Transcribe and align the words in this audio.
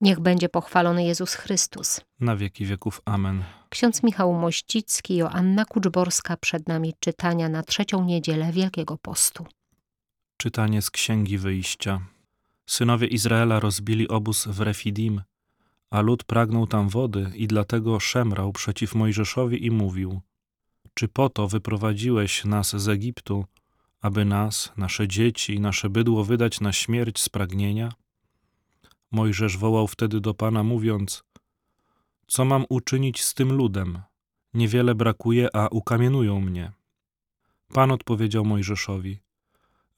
Niech 0.00 0.20
będzie 0.20 0.48
pochwalony 0.48 1.04
Jezus 1.04 1.34
Chrystus. 1.34 2.00
Na 2.20 2.36
wieki 2.36 2.66
wieków. 2.66 3.02
Amen. 3.04 3.44
Ksiądz 3.68 4.02
Michał 4.02 4.34
Mościcki, 4.34 5.16
Joanna 5.16 5.64
Kuczborska 5.64 6.36
przed 6.36 6.68
nami 6.68 6.94
czytania 7.00 7.48
na 7.48 7.62
trzecią 7.62 8.04
niedzielę 8.04 8.52
Wielkiego 8.52 8.98
Postu. 8.98 9.46
Czytanie 10.36 10.82
z 10.82 10.90
Księgi 10.90 11.38
Wyjścia. 11.38 12.00
Synowie 12.66 13.06
Izraela 13.06 13.60
rozbili 13.60 14.08
obóz 14.08 14.46
w 14.46 14.60
Refidim, 14.60 15.22
a 15.90 16.00
lud 16.00 16.24
pragnął 16.24 16.66
tam 16.66 16.88
wody 16.88 17.30
i 17.34 17.46
dlatego 17.46 18.00
szemrał 18.00 18.52
przeciw 18.52 18.94
Mojżeszowi 18.94 19.66
i 19.66 19.70
mówił: 19.70 20.20
Czy 20.94 21.08
po 21.08 21.28
to 21.28 21.48
wyprowadziłeś 21.48 22.44
nas 22.44 22.76
z 22.76 22.88
Egiptu, 22.88 23.44
aby 24.00 24.24
nas, 24.24 24.72
nasze 24.76 25.08
dzieci 25.08 25.54
i 25.54 25.60
nasze 25.60 25.90
bydło 25.90 26.24
wydać 26.24 26.60
na 26.60 26.72
śmierć 26.72 27.20
z 27.20 27.28
pragnienia? 27.28 27.92
Mojżesz 29.10 29.56
wołał 29.56 29.86
wtedy 29.86 30.20
do 30.20 30.34
Pana, 30.34 30.62
mówiąc: 30.62 31.24
Co 32.26 32.44
mam 32.44 32.64
uczynić 32.68 33.22
z 33.22 33.34
tym 33.34 33.52
ludem? 33.52 34.02
Niewiele 34.54 34.94
brakuje, 34.94 35.56
a 35.56 35.68
ukamienują 35.68 36.40
mnie. 36.40 36.72
Pan 37.72 37.90
odpowiedział 37.90 38.44
Mojżeszowi: 38.44 39.20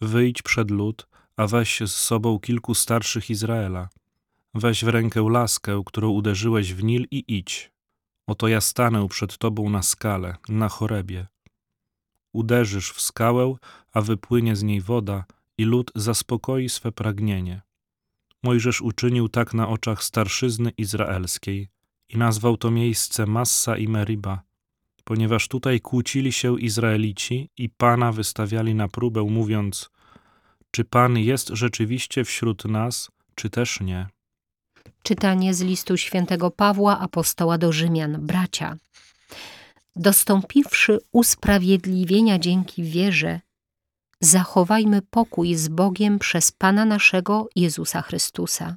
Wyjdź 0.01 0.43
przed 0.43 0.71
lud, 0.71 1.07
a 1.37 1.47
weź 1.47 1.81
z 1.87 1.95
sobą 1.95 2.39
kilku 2.39 2.75
starszych 2.75 3.31
Izraela. 3.31 3.89
Weź 4.55 4.85
w 4.85 4.89
rękę 4.89 5.27
laskę, 5.31 5.83
którą 5.87 6.09
uderzyłeś 6.09 6.75
w 6.75 6.85
Nil 6.85 7.07
i 7.11 7.25
idź. 7.39 7.73
Oto 8.27 8.49
ja 8.49 8.61
stanę 8.61 9.09
przed 9.09 9.39
tobą 9.39 9.71
na 9.71 9.83
skale, 9.83 10.37
na 10.49 10.69
chorebie. 10.69 11.27
Uderzysz 12.33 12.93
w 12.93 13.01
skałę, 13.01 13.55
a 13.93 14.01
wypłynie 14.01 14.57
z 14.57 14.63
niej 14.63 14.81
woda 14.81 15.25
i 15.59 15.65
lud 15.65 15.91
zaspokoi 15.95 16.69
swe 16.69 16.93
pragnienie. 16.93 17.63
Mojżesz 18.43 18.81
uczynił 18.81 19.29
tak 19.29 19.55
na 19.55 19.69
oczach 19.69 20.05
starszyzny 20.05 20.71
izraelskiej 20.71 21.69
i 22.09 22.19
nazwał 22.19 22.57
to 22.57 22.71
miejsce 22.71 23.27
Massa 23.27 23.77
i 23.77 23.89
Meriba, 23.89 24.43
ponieważ 25.05 25.49
tutaj 25.49 25.81
kłócili 25.81 26.33
się 26.33 26.61
Izraelici 26.61 27.51
i 27.57 27.69
Pana 27.69 28.13
wystawiali 28.13 28.75
na 28.75 28.89
próbę, 28.89 29.23
mówiąc: 29.23 29.91
Czy 30.71 30.85
Pan 30.85 31.19
jest 31.19 31.49
rzeczywiście 31.49 32.25
wśród 32.25 32.65
nas, 32.65 33.11
czy 33.35 33.51
też 33.51 33.81
nie? 33.81 34.07
Czytanie 35.03 35.55
z 35.55 35.61
listu 35.61 35.97
świętego 35.97 36.51
Pawła, 36.51 36.99
apostoła 36.99 37.59
do 37.59 37.73
Rzymian, 37.73 38.27
bracia. 38.27 38.77
Dostąpiwszy 39.97 40.99
usprawiedliwienia 41.13 42.39
dzięki 42.39 42.83
wierze, 42.83 43.41
zachowajmy 44.21 45.03
pokój 45.03 45.55
z 45.55 45.69
Bogiem 45.69 46.19
przez 46.19 46.53
Pana 46.53 46.85
naszego 46.85 47.49
Jezusa 47.57 48.03
Chrystusa. 48.03 48.77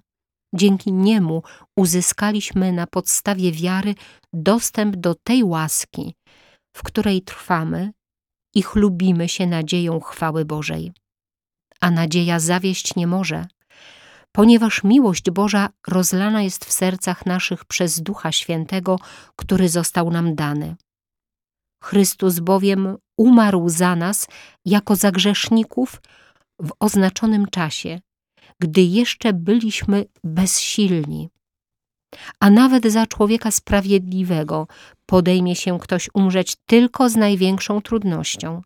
Dzięki 0.55 0.93
Niemu 0.93 1.43
uzyskaliśmy 1.77 2.71
na 2.71 2.87
podstawie 2.87 3.51
wiary 3.51 3.95
dostęp 4.33 4.95
do 4.95 5.15
tej 5.15 5.43
łaski, 5.43 6.15
w 6.75 6.83
której 6.83 7.21
trwamy 7.21 7.91
i 8.55 8.61
chlubimy 8.61 9.29
się 9.29 9.47
nadzieją 9.47 9.99
chwały 9.99 10.45
Bożej. 10.45 10.93
A 11.81 11.91
nadzieja 11.91 12.39
zawieść 12.39 12.95
nie 12.95 13.07
może, 13.07 13.47
ponieważ 14.31 14.83
miłość 14.83 15.31
Boża 15.31 15.69
rozlana 15.87 16.41
jest 16.41 16.65
w 16.65 16.71
sercach 16.71 17.25
naszych 17.25 17.65
przez 17.65 18.01
Ducha 18.01 18.31
Świętego, 18.31 18.99
który 19.35 19.69
został 19.69 20.11
nam 20.11 20.35
dany. 20.35 20.75
Chrystus 21.83 22.39
bowiem 22.39 22.97
umarł 23.17 23.69
za 23.69 23.95
nas 23.95 24.27
jako 24.65 24.95
za 24.95 25.11
grzeszników 25.11 26.01
w 26.59 26.71
oznaczonym 26.79 27.45
czasie, 27.45 27.99
gdy 28.61 28.81
jeszcze 28.81 29.33
byliśmy 29.33 30.05
bezsilni. 30.23 31.29
A 32.39 32.49
nawet 32.49 32.85
za 32.85 33.07
człowieka 33.07 33.51
sprawiedliwego 33.51 34.67
podejmie 35.05 35.55
się 35.55 35.79
ktoś 35.79 36.09
umrzeć 36.13 36.55
tylko 36.65 37.09
z 37.09 37.15
największą 37.15 37.81
trudnością. 37.81 38.61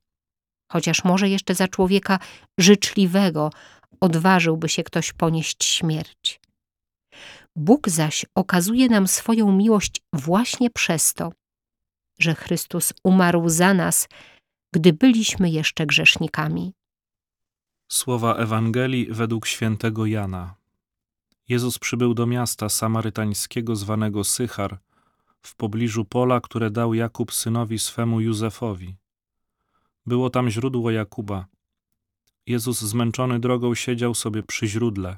Chociaż 0.72 1.04
może 1.04 1.30
jeszcze 1.30 1.56
za 1.56 1.68
człowieka 1.68 2.20
życzliwego 2.60 3.52
odważyłby 4.00 4.70
się 4.70 4.84
ktoś 4.84 5.14
ponieść 5.14 5.64
śmierć. 5.64 6.40
Bóg 7.56 7.90
zaś 7.90 8.26
okazuje 8.36 8.90
nam 8.90 9.08
swoją 9.08 9.52
miłość 9.52 10.02
właśnie 10.14 10.70
przez 10.70 11.14
to, 11.14 11.32
że 12.20 12.36
Chrystus 12.36 12.94
umarł 13.04 13.50
za 13.50 13.74
nas, 13.74 14.08
gdy 14.74 14.94
byliśmy 14.94 15.50
jeszcze 15.50 15.86
grzesznikami. 15.86 16.74
Słowa 17.88 18.36
Ewangelii 18.36 19.08
według 19.12 19.48
świętego 19.48 20.06
Jana. 20.06 20.56
Jezus 21.50 21.80
przybył 21.80 22.14
do 22.14 22.26
miasta 22.26 22.70
samarytańskiego 22.70 23.76
zwanego 23.76 24.24
Sychar, 24.24 24.80
w 25.42 25.56
pobliżu 25.56 26.06
pola, 26.06 26.42
które 26.42 26.72
dał 26.72 26.94
Jakub 26.94 27.34
synowi 27.34 27.80
swemu 27.80 28.22
Józefowi. 28.22 28.96
Było 30.06 30.30
tam 30.30 30.50
źródło 30.50 30.92
Jakuba. 30.92 31.46
Jezus 32.46 32.82
zmęczony 32.82 33.40
drogą 33.40 33.76
siedział 33.76 34.14
sobie 34.16 34.44
przy 34.44 34.68
źródle. 34.68 35.18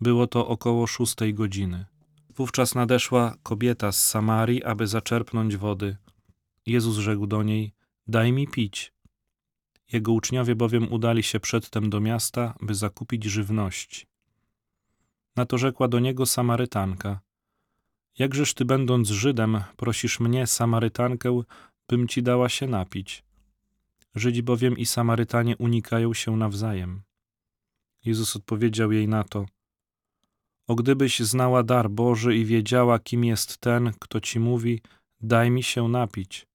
Było 0.00 0.26
to 0.26 0.48
około 0.48 0.86
szóstej 0.86 1.34
godziny. 1.34 1.86
Wówczas 2.36 2.74
nadeszła 2.74 3.34
kobieta 3.42 3.92
z 3.92 4.08
Samarii, 4.08 4.64
aby 4.64 4.86
zaczerpnąć 4.86 5.56
wody. 5.56 5.96
Jezus 6.70 6.96
rzekł 6.96 7.26
do 7.26 7.42
niej: 7.42 7.72
Daj 8.06 8.32
mi 8.32 8.48
pić. 8.48 8.92
Jego 9.92 10.12
uczniowie 10.12 10.54
bowiem 10.54 10.92
udali 10.92 11.22
się 11.22 11.40
przedtem 11.40 11.90
do 11.90 12.00
miasta, 12.00 12.54
by 12.60 12.74
zakupić 12.74 13.24
żywności. 13.24 14.06
Na 15.36 15.46
to 15.46 15.58
rzekła 15.58 15.88
do 15.88 15.98
niego 15.98 16.26
Samarytanka: 16.26 17.20
Jakżeż 18.18 18.54
ty, 18.54 18.64
będąc 18.64 19.08
Żydem, 19.08 19.62
prosisz 19.76 20.20
mnie, 20.20 20.46
Samarytankę, 20.46 21.42
bym 21.88 22.08
ci 22.08 22.22
dała 22.22 22.48
się 22.48 22.66
napić? 22.66 23.24
Żydzi 24.14 24.42
bowiem 24.42 24.78
i 24.78 24.86
Samarytanie 24.86 25.56
unikają 25.56 26.14
się 26.14 26.36
nawzajem. 26.36 27.02
Jezus 28.04 28.36
odpowiedział 28.36 28.92
jej 28.92 29.08
na 29.08 29.24
to: 29.24 29.46
O 30.66 30.74
gdybyś 30.74 31.20
znała 31.20 31.62
dar 31.62 31.90
Boży 31.90 32.36
i 32.36 32.44
wiedziała, 32.44 32.98
kim 32.98 33.24
jest 33.24 33.58
ten, 33.58 33.92
kto 34.00 34.20
ci 34.20 34.40
mówi: 34.40 34.82
Daj 35.20 35.50
mi 35.50 35.62
się 35.62 35.88
napić, 35.88 36.49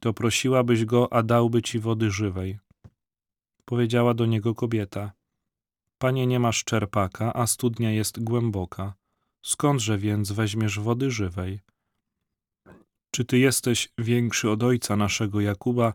to 0.00 0.12
prosiłabyś 0.12 0.84
go, 0.84 1.12
a 1.12 1.22
dałby 1.22 1.62
ci 1.62 1.78
wody 1.78 2.10
żywej. 2.10 2.58
Powiedziała 3.64 4.14
do 4.14 4.26
niego 4.26 4.54
kobieta: 4.54 5.12
Panie, 5.98 6.26
nie 6.26 6.40
masz 6.40 6.64
czerpaka, 6.64 7.34
a 7.34 7.46
studnia 7.46 7.90
jest 7.90 8.24
głęboka. 8.24 8.94
Skądże 9.42 9.98
więc 9.98 10.32
weźmiesz 10.32 10.80
wody 10.80 11.10
żywej? 11.10 11.60
Czy 13.10 13.24
ty 13.24 13.38
jesteś 13.38 13.88
większy 13.98 14.50
od 14.50 14.62
ojca 14.62 14.96
naszego 14.96 15.40
Jakuba, 15.40 15.92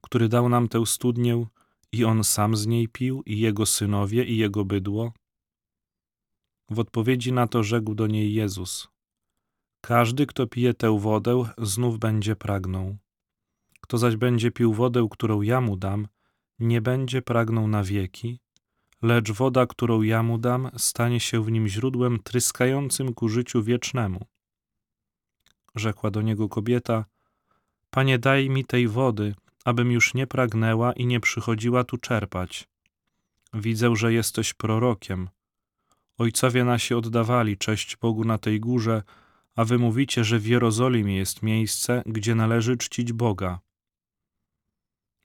który 0.00 0.28
dał 0.28 0.48
nam 0.48 0.68
tę 0.68 0.86
studnię 0.86 1.46
i 1.92 2.04
on 2.04 2.24
sam 2.24 2.56
z 2.56 2.66
niej 2.66 2.88
pił, 2.88 3.22
i 3.26 3.38
jego 3.40 3.66
synowie, 3.66 4.24
i 4.24 4.36
jego 4.36 4.64
bydło? 4.64 5.12
W 6.70 6.78
odpowiedzi 6.78 7.32
na 7.32 7.46
to 7.46 7.62
rzekł 7.62 7.94
do 7.94 8.06
niej 8.06 8.34
Jezus: 8.34 8.88
Każdy, 9.80 10.26
kto 10.26 10.46
pije 10.46 10.74
tę 10.74 10.98
wodę, 10.98 11.44
znów 11.58 11.98
będzie 11.98 12.36
pragnął. 12.36 12.96
Kto 13.80 13.98
zaś 13.98 14.16
będzie 14.16 14.50
pił 14.50 14.74
wodę, 14.74 15.08
którą 15.10 15.42
ja 15.42 15.60
mu 15.60 15.76
dam, 15.76 16.08
nie 16.58 16.80
będzie 16.80 17.22
pragnął 17.22 17.68
na 17.68 17.82
wieki, 17.84 18.40
lecz 19.02 19.32
woda, 19.32 19.66
którą 19.66 20.02
ja 20.02 20.22
mu 20.22 20.38
dam, 20.38 20.70
stanie 20.76 21.20
się 21.20 21.44
w 21.44 21.50
nim 21.50 21.68
źródłem 21.68 22.18
tryskającym 22.22 23.14
ku 23.14 23.28
życiu 23.28 23.62
wiecznemu. 23.62 24.26
Rzekła 25.74 26.10
do 26.10 26.22
niego 26.22 26.48
kobieta: 26.48 27.04
Panie, 27.90 28.18
daj 28.18 28.50
mi 28.50 28.64
tej 28.64 28.88
wody, 28.88 29.34
abym 29.64 29.92
już 29.92 30.14
nie 30.14 30.26
pragnęła 30.26 30.92
i 30.92 31.06
nie 31.06 31.20
przychodziła 31.20 31.84
tu 31.84 31.98
czerpać. 31.98 32.68
Widzę, 33.54 33.96
że 33.96 34.12
jesteś 34.12 34.54
prorokiem. 34.54 35.28
Ojcowie 36.18 36.64
nasi 36.64 36.94
oddawali 36.94 37.58
cześć 37.58 37.96
Bogu 37.96 38.24
na 38.24 38.38
tej 38.38 38.60
górze, 38.60 39.02
a 39.56 39.64
wy 39.64 39.78
mówicie, 39.78 40.24
że 40.24 40.38
w 40.38 40.46
Jerozolimie 40.46 41.16
jest 41.16 41.42
miejsce, 41.42 42.02
gdzie 42.06 42.34
należy 42.34 42.76
czcić 42.76 43.12
Boga. 43.12 43.60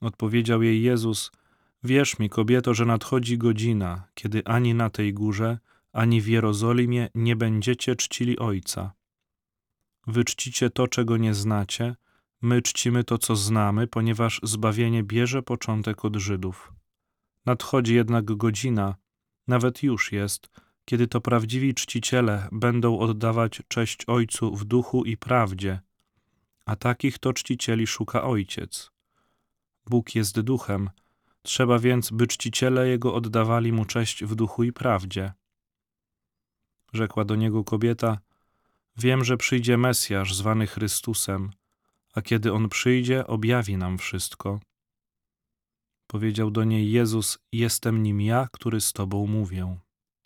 Odpowiedział 0.04 0.64
jej 0.64 0.82
Jezus: 0.82 1.32
Wierz 1.84 2.20
mi, 2.20 2.30
kobieto, 2.30 2.74
że 2.74 2.86
nadchodzi 2.86 3.38
godzina, 3.38 4.08
kiedy 4.14 4.46
ani 4.46 4.74
na 4.74 4.90
tej 4.90 5.14
górze, 5.14 5.60
ani 5.94 6.22
w 6.22 6.28
Jerozolimie 6.28 7.10
nie 7.16 7.36
będziecie 7.36 7.96
czcili 7.96 8.40
Ojca. 8.40 8.94
Wy 10.08 10.24
czcicie 10.24 10.70
to, 10.70 10.88
czego 10.88 11.18
nie 11.18 11.34
znacie, 11.34 11.96
my 12.42 12.62
czcimy 12.62 13.04
to, 13.04 13.18
co 13.18 13.36
znamy, 13.36 13.88
ponieważ 13.88 14.40
zbawienie 14.44 15.04
bierze 15.04 15.44
początek 15.44 16.06
od 16.06 16.16
Żydów. 16.16 16.74
Nadchodzi 17.46 17.96
jednak 17.96 18.26
godzina, 18.26 18.96
nawet 19.48 19.84
już 19.84 20.12
jest, 20.12 20.50
kiedy 20.86 21.08
to 21.08 21.22
prawdziwi 21.22 21.74
czciciele 21.74 22.48
będą 22.52 23.00
oddawać 23.00 23.62
cześć 23.68 24.06
Ojcu 24.08 24.56
w 24.56 24.66
duchu 24.66 25.06
i 25.06 25.18
prawdzie, 25.18 25.80
a 26.66 26.76
takich 26.76 27.20
to 27.20 27.34
czcicieli 27.34 27.88
szuka 27.88 28.24
Ojciec. 28.24 28.93
Bóg 29.90 30.16
jest 30.16 30.40
duchem, 30.40 30.90
trzeba 31.42 31.80
więc, 31.80 32.12
by 32.12 32.28
czciciele 32.28 32.90
Jego 32.90 33.14
oddawali 33.14 33.72
Mu 33.72 33.86
cześć 33.86 34.24
w 34.24 34.36
duchu 34.36 34.64
i 34.64 34.74
prawdzie. 34.74 35.34
Rzekła 36.94 37.26
do 37.26 37.36
niego 37.36 37.64
kobieta: 37.64 38.18
Wiem, 38.98 39.24
że 39.24 39.38
przyjdzie 39.38 39.78
Mesjasz 39.78 40.36
zwany 40.36 40.68
Chrystusem, 40.68 41.52
a 42.14 42.22
kiedy 42.22 42.54
on 42.54 42.70
przyjdzie, 42.70 43.28
objawi 43.28 43.78
nam 43.78 43.98
wszystko. 43.98 44.60
Powiedział 46.08 46.52
do 46.52 46.64
niej 46.64 46.92
Jezus: 46.92 47.40
Jestem 47.52 48.04
nim 48.04 48.22
ja, 48.22 48.48
który 48.52 48.82
z 48.82 48.94
tobą 48.94 49.28
mówię. 49.28 49.78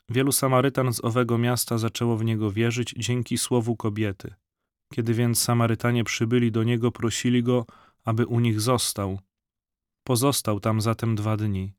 Wielu 0.10 0.32
Samarytan 0.32 0.94
z 0.94 1.04
owego 1.04 1.38
miasta 1.38 1.78
zaczęło 1.78 2.18
w 2.18 2.26
niego 2.26 2.52
wierzyć 2.52 2.94
dzięki 2.98 3.38
słowu 3.38 3.76
kobiety. 3.76 4.34
Kiedy 4.94 5.14
więc 5.14 5.42
Samarytanie 5.42 6.04
przybyli 6.04 6.52
do 6.52 6.64
niego, 6.64 6.92
prosili 6.92 7.44
go, 7.44 7.66
aby 8.06 8.26
u 8.26 8.40
nich 8.40 8.62
został. 8.62 9.20
Pozostał 10.08 10.60
tam 10.60 10.82
zatem 10.82 11.16
dwa 11.16 11.38
dni. 11.38 11.74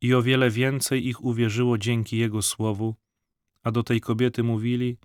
I 0.00 0.14
o 0.14 0.22
wiele 0.22 0.50
więcej 0.50 1.06
ich 1.06 1.24
uwierzyło 1.24 1.78
dzięki 1.78 2.16
jego 2.16 2.42
słowu, 2.42 2.94
a 3.62 3.70
do 3.70 3.82
tej 3.82 4.00
kobiety 4.00 4.42
mówili: 4.42 4.98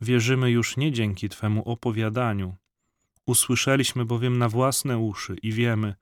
Wierzymy 0.00 0.50
już 0.50 0.76
nie 0.76 0.92
dzięki 0.92 1.28
twemu 1.28 1.68
opowiadaniu. 1.68 2.56
Usłyszeliśmy 3.26 4.04
bowiem 4.04 4.38
na 4.38 4.48
własne 4.48 4.98
uszy 4.98 5.36
i 5.42 5.52
wiemy, 5.52 5.94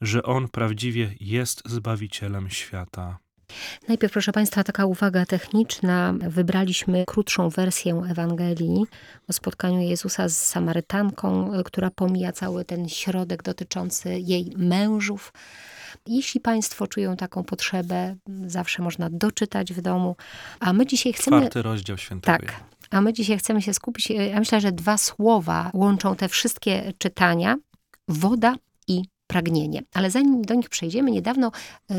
że 0.00 0.22
on 0.22 0.48
prawdziwie 0.48 1.14
jest 1.20 1.62
zbawicielem 1.68 2.50
świata. 2.50 3.18
Najpierw, 3.88 4.12
proszę 4.12 4.32
Państwa, 4.32 4.64
taka 4.64 4.86
uwaga 4.86 5.26
techniczna. 5.26 6.14
Wybraliśmy 6.28 7.04
krótszą 7.06 7.48
wersję 7.48 8.02
Ewangelii 8.10 8.84
o 9.28 9.32
spotkaniu 9.32 9.80
Jezusa 9.80 10.28
z 10.28 10.36
Samarytanką, 10.36 11.52
która 11.64 11.90
pomija 11.90 12.32
cały 12.32 12.64
ten 12.64 12.88
środek 12.88 13.42
dotyczący 13.42 14.18
jej 14.18 14.52
mężów. 14.56 15.32
Jeśli 16.06 16.40
Państwo 16.40 16.86
czują 16.86 17.16
taką 17.16 17.44
potrzebę, 17.44 18.16
zawsze 18.46 18.82
można 18.82 19.08
doczytać 19.10 19.72
w 19.72 19.80
domu. 19.80 20.16
A 20.60 20.72
my 20.72 20.86
dzisiaj 20.86 21.12
chcemy. 21.12 21.40
Czwarty 21.40 21.62
rozdział 21.62 21.98
świętego. 21.98 22.38
Tak. 22.38 22.60
A 22.90 23.00
my 23.00 23.12
dzisiaj 23.12 23.38
chcemy 23.38 23.62
się 23.62 23.74
skupić. 23.74 24.10
Ja 24.10 24.38
myślę, 24.38 24.60
że 24.60 24.72
dwa 24.72 24.98
słowa 24.98 25.70
łączą 25.74 26.16
te 26.16 26.28
wszystkie 26.28 26.92
czytania: 26.98 27.56
woda 28.08 28.54
i 28.86 29.02
pragnienie. 29.28 29.82
Ale 29.94 30.10
zanim 30.10 30.42
do 30.42 30.54
nich 30.54 30.68
przejdziemy, 30.68 31.10
niedawno 31.10 31.52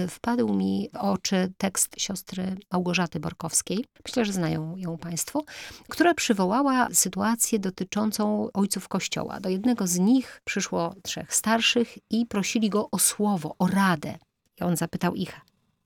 wpadł 0.09 0.53
mi 0.53 0.89
w 0.93 0.97
oczy 0.97 1.53
tekst 1.57 1.95
siostry 1.97 2.57
Małgorzaty 2.71 3.19
Borkowskiej, 3.19 3.85
myślę, 4.05 4.25
że 4.25 4.33
znają 4.33 4.77
ją 4.77 4.97
Państwo, 4.97 5.43
która 5.87 6.13
przywołała 6.13 6.87
sytuację 6.93 7.59
dotyczącą 7.59 8.49
ojców 8.53 8.87
Kościoła. 8.87 9.39
Do 9.39 9.49
jednego 9.49 9.87
z 9.87 9.99
nich 9.99 10.41
przyszło 10.43 10.95
trzech 11.03 11.33
starszych 11.33 11.97
i 12.09 12.25
prosili 12.25 12.69
go 12.69 12.89
o 12.91 12.99
słowo, 12.99 13.55
o 13.59 13.67
radę. 13.67 14.17
I 14.61 14.63
on 14.63 14.77
zapytał 14.77 15.15
ich, 15.15 15.41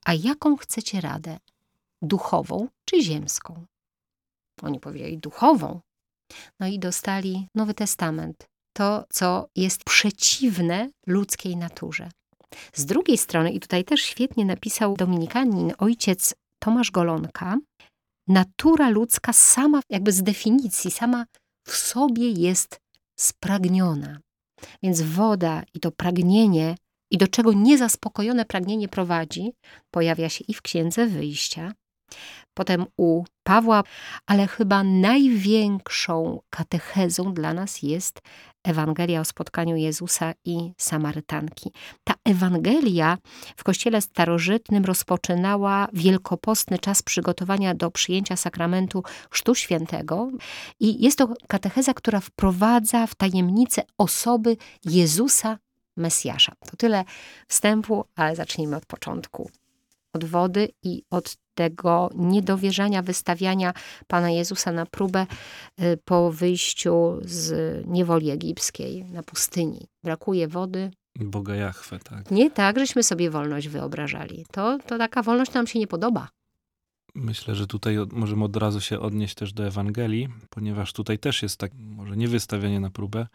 a 0.05 0.13
jaką 0.13 0.57
chcecie 0.57 1.01
radę? 1.01 1.37
Duchową 2.01 2.67
czy 2.85 3.01
ziemską? 3.01 3.65
Oni 4.61 4.79
powiedzieli 4.79 5.17
duchową. 5.17 5.79
No 6.59 6.67
i 6.67 6.79
dostali 6.79 7.47
Nowy 7.55 7.73
Testament, 7.73 8.49
to, 8.73 9.05
co 9.09 9.47
jest 9.55 9.83
przeciwne 9.83 10.89
ludzkiej 11.07 11.57
naturze. 11.57 12.09
Z 12.73 12.85
drugiej 12.85 13.17
strony, 13.17 13.51
i 13.51 13.59
tutaj 13.59 13.83
też 13.83 14.01
świetnie 14.01 14.45
napisał 14.45 14.95
dominikanin 14.95 15.73
ojciec 15.77 16.33
Tomasz 16.59 16.91
Golonka, 16.91 17.57
natura 18.27 18.89
ludzka 18.89 19.33
sama, 19.33 19.81
jakby 19.89 20.11
z 20.11 20.23
definicji, 20.23 20.91
sama 20.91 21.25
w 21.67 21.75
sobie 21.75 22.29
jest 22.29 22.77
spragniona. 23.19 24.19
Więc 24.83 25.01
woda 25.01 25.63
i 25.73 25.79
to 25.79 25.91
pragnienie, 25.91 26.75
i 27.11 27.17
do 27.17 27.27
czego 27.27 27.53
niezaspokojone 27.53 28.45
pragnienie 28.45 28.87
prowadzi, 28.87 29.51
pojawia 29.91 30.29
się 30.29 30.45
i 30.47 30.53
w 30.53 30.61
Księdze 30.61 31.07
Wyjścia, 31.07 31.73
potem 32.53 32.85
u 32.97 33.23
Pawła, 33.43 33.83
ale 34.25 34.47
chyba 34.47 34.83
największą 34.83 36.39
katechezą 36.49 37.33
dla 37.33 37.53
nas 37.53 37.81
jest 37.81 38.19
Ewangelia 38.63 39.21
o 39.21 39.25
spotkaniu 39.25 39.75
Jezusa 39.75 40.33
i 40.45 40.73
Samarytanki. 40.77 41.71
Ta 42.03 42.13
Ewangelia 42.25 43.17
w 43.57 43.63
Kościele 43.63 44.01
Starożytnym 44.01 44.85
rozpoczynała 44.85 45.87
wielkopostny 45.93 46.79
czas 46.79 47.01
przygotowania 47.01 47.75
do 47.75 47.91
przyjęcia 47.91 48.35
sakramentu 48.35 49.03
Chrztu 49.29 49.55
Świętego 49.55 50.31
i 50.79 51.03
jest 51.03 51.17
to 51.17 51.33
katecheza, 51.47 51.93
która 51.93 52.19
wprowadza 52.19 53.07
w 53.07 53.15
tajemnicę 53.15 53.81
osoby 53.97 54.57
Jezusa 54.85 55.57
Mesjasza. 55.97 56.53
To 56.71 56.77
tyle 56.77 57.03
wstępu, 57.47 58.05
ale 58.15 58.35
zacznijmy 58.35 58.75
od 58.75 58.85
początku. 58.85 59.49
Od 60.13 60.25
wody 60.25 60.69
i 60.83 61.03
od 61.09 61.35
tego 61.53 62.09
niedowierzania, 62.15 63.01
wystawiania 63.01 63.73
Pana 64.07 64.31
Jezusa 64.31 64.71
na 64.71 64.85
próbę 64.85 65.25
po 66.05 66.31
wyjściu 66.31 67.19
z 67.21 67.53
niewoli 67.87 68.29
egipskiej 68.31 69.05
na 69.05 69.23
pustyni. 69.23 69.87
Brakuje 70.03 70.47
wody. 70.47 70.91
Boga 71.19 71.55
Jachwę, 71.55 71.99
tak. 71.99 72.31
Nie 72.31 72.51
tak, 72.51 72.79
żeśmy 72.79 73.03
sobie 73.03 73.29
wolność 73.29 73.67
wyobrażali. 73.67 74.45
To, 74.51 74.77
to 74.87 74.97
taka 74.97 75.23
wolność 75.23 75.53
nam 75.53 75.67
się 75.67 75.79
nie 75.79 75.87
podoba. 75.87 76.27
Myślę, 77.15 77.55
że 77.55 77.67
tutaj 77.67 77.97
możemy 78.11 78.43
od 78.43 78.57
razu 78.57 78.81
się 78.81 78.99
odnieść 78.99 79.35
też 79.35 79.53
do 79.53 79.67
Ewangelii, 79.67 80.29
ponieważ 80.49 80.93
tutaj 80.93 81.19
też 81.19 81.43
jest 81.43 81.57
tak, 81.57 81.71
może 81.79 82.17
nie 82.17 82.27
wystawianie 82.27 82.79
na 82.79 82.89
próbę, 82.89 83.27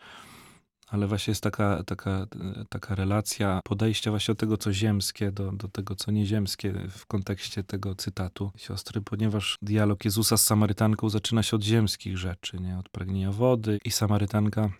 ale 0.91 1.07
właśnie 1.07 1.31
jest 1.31 1.43
taka, 1.43 1.83
taka, 1.83 2.27
taka 2.69 2.95
relacja 2.95 3.61
podejścia 3.65 4.11
właśnie 4.11 4.33
od 4.33 4.39
tego, 4.39 4.57
co 4.57 4.73
ziemskie, 4.73 5.33
do, 5.33 5.53
do 5.53 5.69
tego, 5.69 5.95
co 5.95 6.11
nieziemskie 6.11 6.73
w 6.91 7.07
kontekście 7.07 7.65
tego 7.65 7.95
cytatu 7.95 8.51
siostry, 8.57 9.01
ponieważ 9.01 9.57
dialog 9.63 10.05
Jezusa 10.05 10.37
z 10.37 10.45
Samarytanką 10.45 11.09
zaczyna 11.09 11.43
się 11.43 11.57
od 11.57 11.63
ziemskich 11.63 12.19
rzeczy, 12.19 12.61
nie? 12.61 12.79
od 12.79 12.89
pragnienia 12.89 13.33
wody 13.33 13.79
i 13.85 13.91
Samarytanka 13.91 14.71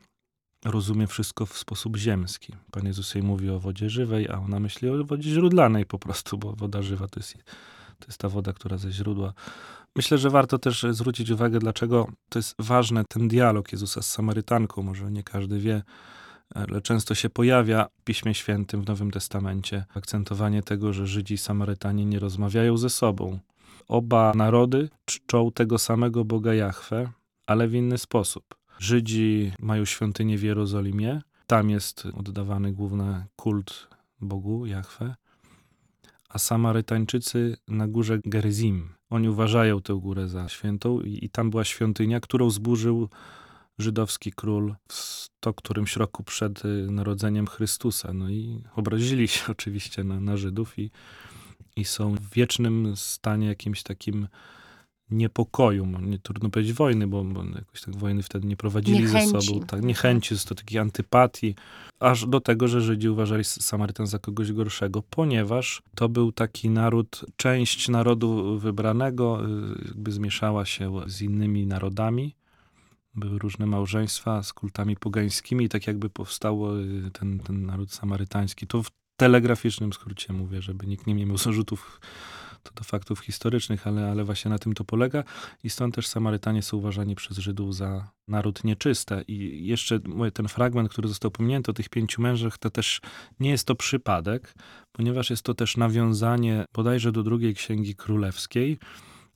rozumie 0.65 1.07
wszystko 1.07 1.47
w 1.47 1.59
sposób 1.59 1.97
ziemski. 1.97 2.55
Pan 2.71 2.87
Jezus 2.87 3.15
jej 3.15 3.25
mówi 3.25 3.51
o 3.51 3.61
wodzie 3.61 3.91
żywej, 3.91 4.29
a 4.29 4.39
ona 4.39 4.61
myśli 4.61 4.89
o 4.89 5.05
wodzie 5.05 5.31
źródlanej 5.31 5.87
po 5.87 5.99
prostu, 5.99 6.39
bo 6.39 6.53
woda 6.53 6.83
żywa 6.83 7.09
to 7.09 7.21
jest, 7.21 7.35
to 7.99 8.07
jest 8.07 8.19
ta 8.19 8.29
woda, 8.29 8.53
która 8.53 8.77
ze 8.77 8.93
źródła 8.93 9.33
Myślę, 9.97 10.19
że 10.19 10.31
warto 10.31 10.59
też 10.59 10.87
zwrócić 10.91 11.31
uwagę, 11.31 11.59
dlaczego 11.59 12.07
to 12.29 12.39
jest 12.39 12.55
ważne, 12.59 13.05
ten 13.09 13.29
dialog 13.29 13.73
Jezusa 13.73 14.03
z 14.03 14.11
Samarytanką. 14.11 14.83
Może 14.83 15.11
nie 15.11 15.23
każdy 15.23 15.59
wie, 15.59 15.83
ale 16.55 16.81
często 16.81 17.15
się 17.15 17.31
pojawia 17.31 17.89
w 17.99 18.03
Piśmie 18.03 18.35
Świętym, 18.35 18.83
w 18.83 18.89
Nowym 18.89 19.11
Testamencie, 19.11 19.85
akcentowanie 19.95 20.63
tego, 20.63 20.93
że 20.93 21.07
Żydzi 21.07 21.35
i 21.35 21.39
Samarytanie 21.39 22.07
nie 22.07 22.19
rozmawiają 22.19 22.77
ze 22.77 22.91
sobą. 22.91 23.39
Oba 23.89 24.33
narody 24.37 24.89
czczą 25.05 25.53
tego 25.53 25.79
samego 25.79 26.25
Boga 26.25 26.55
Jahwe, 26.55 27.11
ale 27.47 27.69
w 27.69 27.75
inny 27.75 27.99
sposób. 27.99 28.45
Żydzi 28.79 29.53
mają 29.59 29.85
świątynię 29.85 30.39
w 30.39 30.43
Jerozolimie, 30.43 31.23
tam 31.47 31.71
jest 31.71 32.07
oddawany 32.15 32.73
główny 32.73 33.25
kult 33.37 33.89
Bogu 34.21 34.67
Jahwe, 34.67 35.15
a 36.29 36.39
Samarytańczycy 36.39 37.57
na 37.69 37.89
górze 37.89 38.19
Gerizim. 38.25 38.95
Oni 39.11 39.29
uważają 39.29 39.81
tę 39.81 39.95
górę 39.95 40.29
za 40.29 40.49
świętą 40.49 41.01
i, 41.01 41.25
i 41.25 41.31
tam 41.31 41.51
była 41.51 41.65
świątynia, 41.65 42.21
którą 42.21 42.51
zburzył 42.51 43.09
żydowski 43.79 44.33
król 44.33 44.75
w 44.89 44.95
sto 44.95 45.55
którymś 45.55 45.97
roku 45.97 46.25
przed 46.25 46.65
y, 46.65 46.69
narodzeniem 46.91 47.47
Chrystusa. 47.47 48.13
No 48.13 48.31
i 48.31 48.63
obrazili 48.77 49.29
się 49.29 49.41
oczywiście 49.53 50.05
na, 50.05 50.21
na 50.21 50.37
Żydów 50.37 50.79
i, 50.79 50.91
i 51.77 51.85
są 51.85 52.15
w 52.15 52.31
wiecznym 52.31 52.93
stanie 52.97 53.47
jakimś 53.47 53.83
takim 53.83 54.29
niepokoju, 55.11 55.87
nie 55.87 56.19
trudno 56.19 56.51
powiedzieć 56.51 56.73
wojny, 56.73 57.07
bo, 57.07 57.25
bo 57.25 57.45
jakoś 57.45 57.81
tak 57.81 57.97
wojny 57.97 58.23
wtedy 58.23 58.47
nie 58.47 58.57
prowadzili 58.57 58.99
niechęci. 59.01 59.29
ze 59.29 59.41
sobą, 59.41 59.67
tak, 59.67 59.83
niechęci, 59.83 60.35
jest 60.35 60.49
to 60.49 60.55
takiej 60.55 60.79
antypatii, 60.79 61.55
aż 62.01 62.27
do 62.27 62.41
tego, 62.41 62.69
że 62.69 62.81
Żydzi 62.81 63.09
uważali 63.09 63.45
Samarytan 63.45 64.07
za 64.07 64.19
kogoś 64.19 64.53
gorszego, 64.53 65.03
ponieważ 65.11 65.83
to 65.95 66.09
był 66.09 66.33
taki 66.33 66.71
naród, 66.71 67.25
część 67.37 67.89
narodu 67.89 68.59
wybranego, 68.59 69.41
y, 69.47 69.85
jakby 69.85 70.13
zmieszała 70.13 70.65
się 70.65 71.01
z 71.07 71.23
innymi 71.23 71.67
narodami, 71.67 72.35
były 73.15 73.39
różne 73.39 73.67
małżeństwa 73.67 74.43
z 74.43 74.53
kultami 74.53 74.97
pogańskimi, 74.97 75.69
tak 75.69 75.87
jakby 75.87 76.11
powstało 76.11 76.81
y, 76.81 77.11
ten, 77.13 77.39
ten 77.39 77.67
naród 77.67 77.93
samarytański. 77.93 78.67
To 78.67 78.83
w 78.83 78.91
telegraficznym 79.17 79.93
skrócie 79.93 80.33
mówię, 80.33 80.63
żeby 80.63 80.87
nikt 80.87 81.07
nie 81.07 81.15
miał 81.15 81.39
zarzutów 81.39 82.01
to 82.69 82.75
do 82.75 82.85
faktów 82.85 83.21
historycznych, 83.21 83.87
ale, 83.87 84.11
ale 84.11 84.25
właśnie 84.25 84.51
na 84.51 84.59
tym 84.59 84.75
to 84.75 84.85
polega. 84.85 85.25
I 85.65 85.71
stąd 85.71 85.95
też 85.95 86.07
Samarytanie 86.07 86.63
są 86.63 86.77
uważani 86.77 87.15
przez 87.15 87.39
Żydów 87.39 87.75
za 87.75 88.11
naród 88.29 88.65
nieczyste. 88.65 89.23
I 89.29 89.67
jeszcze 89.67 90.01
mówię, 90.07 90.31
ten 90.31 90.49
fragment, 90.49 90.89
który 90.89 91.09
został 91.09 91.31
pominięty 91.31 91.71
o 91.71 91.75
tych 91.75 91.89
pięciu 91.89 92.23
mężach, 92.23 92.59
to 92.59 92.71
też 92.71 93.01
nie 93.41 93.51
jest 93.51 93.67
to 93.67 93.75
przypadek, 93.75 94.55
ponieważ 94.93 95.31
jest 95.31 95.43
to 95.43 95.55
też 95.55 95.77
nawiązanie 95.77 96.65
bodajże 96.75 97.13
do 97.13 97.23
drugiej 97.23 97.55
księgi 97.55 97.95
królewskiej, 97.95 98.79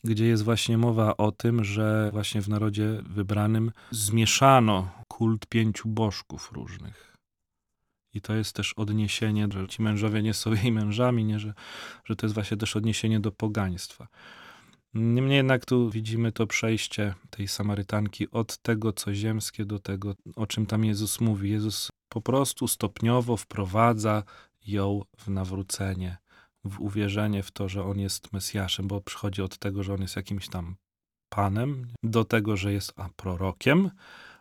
gdzie 0.05 0.27
jest 0.27 0.45
właśnie 0.45 0.79
mowa 0.79 1.17
o 1.17 1.33
tym, 1.33 1.65
że 1.65 2.11
właśnie 2.13 2.43
w 2.43 2.49
narodzie 2.49 3.03
wybranym 3.11 3.73
zmieszano 3.91 4.91
kult 5.09 5.47
pięciu 5.47 5.89
bożków 5.89 6.53
różnych. 6.53 7.12
I 8.15 8.21
to 8.21 8.35
jest 8.35 8.57
też 8.57 8.73
odniesienie, 8.73 9.49
że 9.53 9.69
ci 9.69 9.83
mężowie 9.83 10.23
nie 10.23 10.35
są 10.35 10.53
jej 10.63 10.73
mężami, 10.73 11.25
nie, 11.25 11.39
że, 11.39 11.55
że 12.05 12.17
to 12.17 12.27
jest 12.27 12.35
właśnie 12.35 12.57
też 12.57 12.77
odniesienie 12.77 13.21
do 13.21 13.33
pogaństwa. 13.33 14.09
Niemniej 14.95 15.37
jednak 15.37 15.65
tu 15.65 15.91
widzimy 15.91 16.33
to 16.33 16.47
przejście 16.47 17.15
tej 17.31 17.49
Samarytanki 17.49 18.31
od 18.31 18.59
tego, 18.59 18.93
co 18.93 19.15
ziemskie, 19.15 19.65
do 19.65 19.79
tego, 19.79 20.15
o 20.37 20.47
czym 20.47 20.67
tam 20.67 20.85
Jezus 20.85 21.21
mówi. 21.21 21.51
Jezus 21.51 21.91
po 22.09 22.21
prostu 22.21 22.69
stopniowo 22.69 23.37
wprowadza 23.37 24.23
ją 24.67 25.03
w 25.19 25.29
nawrócenie, 25.29 26.17
w 26.65 26.81
uwierzenie 26.81 27.43
w 27.43 27.51
to, 27.51 27.69
że 27.69 27.85
On 27.85 27.99
jest 27.99 28.33
Mesjaszem, 28.33 28.89
bo 28.89 29.01
przychodzi 29.01 29.43
od 29.43 29.59
tego, 29.59 29.83
że 29.83 29.95
On 29.95 30.03
jest 30.03 30.17
jakimś 30.17 30.49
tam 30.49 30.77
Panem, 31.29 31.87
do 32.03 32.25
tego, 32.25 32.57
że 32.57 32.73
jest 32.73 32.93
a, 32.97 33.09
prorokiem, 33.17 33.91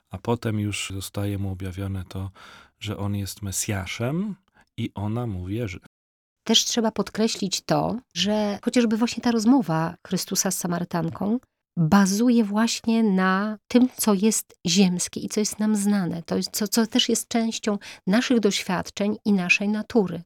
a 0.10 0.18
potem 0.18 0.60
już 0.60 0.90
zostaje 0.96 1.38
mu 1.38 1.52
objawione 1.52 2.04
to, 2.04 2.32
że 2.82 2.98
On 2.98 3.16
jest 3.16 3.42
Mesjaszem 3.42 4.36
i 4.78 4.92
ona 4.96 5.28
mu 5.28 5.46
wierzy. 5.46 5.80
Też 6.44 6.66
trzeba 6.66 6.92
podkreślić 6.92 7.62
to, 7.62 8.00
że 8.14 8.60
chociażby 8.64 8.98
właśnie 8.98 9.24
ta 9.24 9.32
rozmowa 9.32 9.96
Chrystusa 10.08 10.52
z 10.52 10.58
Samarytanką 10.58 11.40
bazuje 11.78 12.44
właśnie 12.44 13.04
na 13.04 13.58
tym, 13.68 13.90
co 13.98 14.14
jest 14.14 14.56
ziemskie 14.68 15.20
i 15.20 15.30
co 15.30 15.40
jest 15.40 15.60
nam 15.60 15.76
znane, 15.76 16.24
to 16.24 16.38
jest, 16.38 16.50
co, 16.52 16.68
co 16.68 16.88
też 16.88 17.10
jest 17.10 17.28
częścią 17.28 17.78
naszych 18.08 18.40
doświadczeń 18.40 19.18
i 19.26 19.34
naszej 19.34 19.70
natury. 19.70 20.22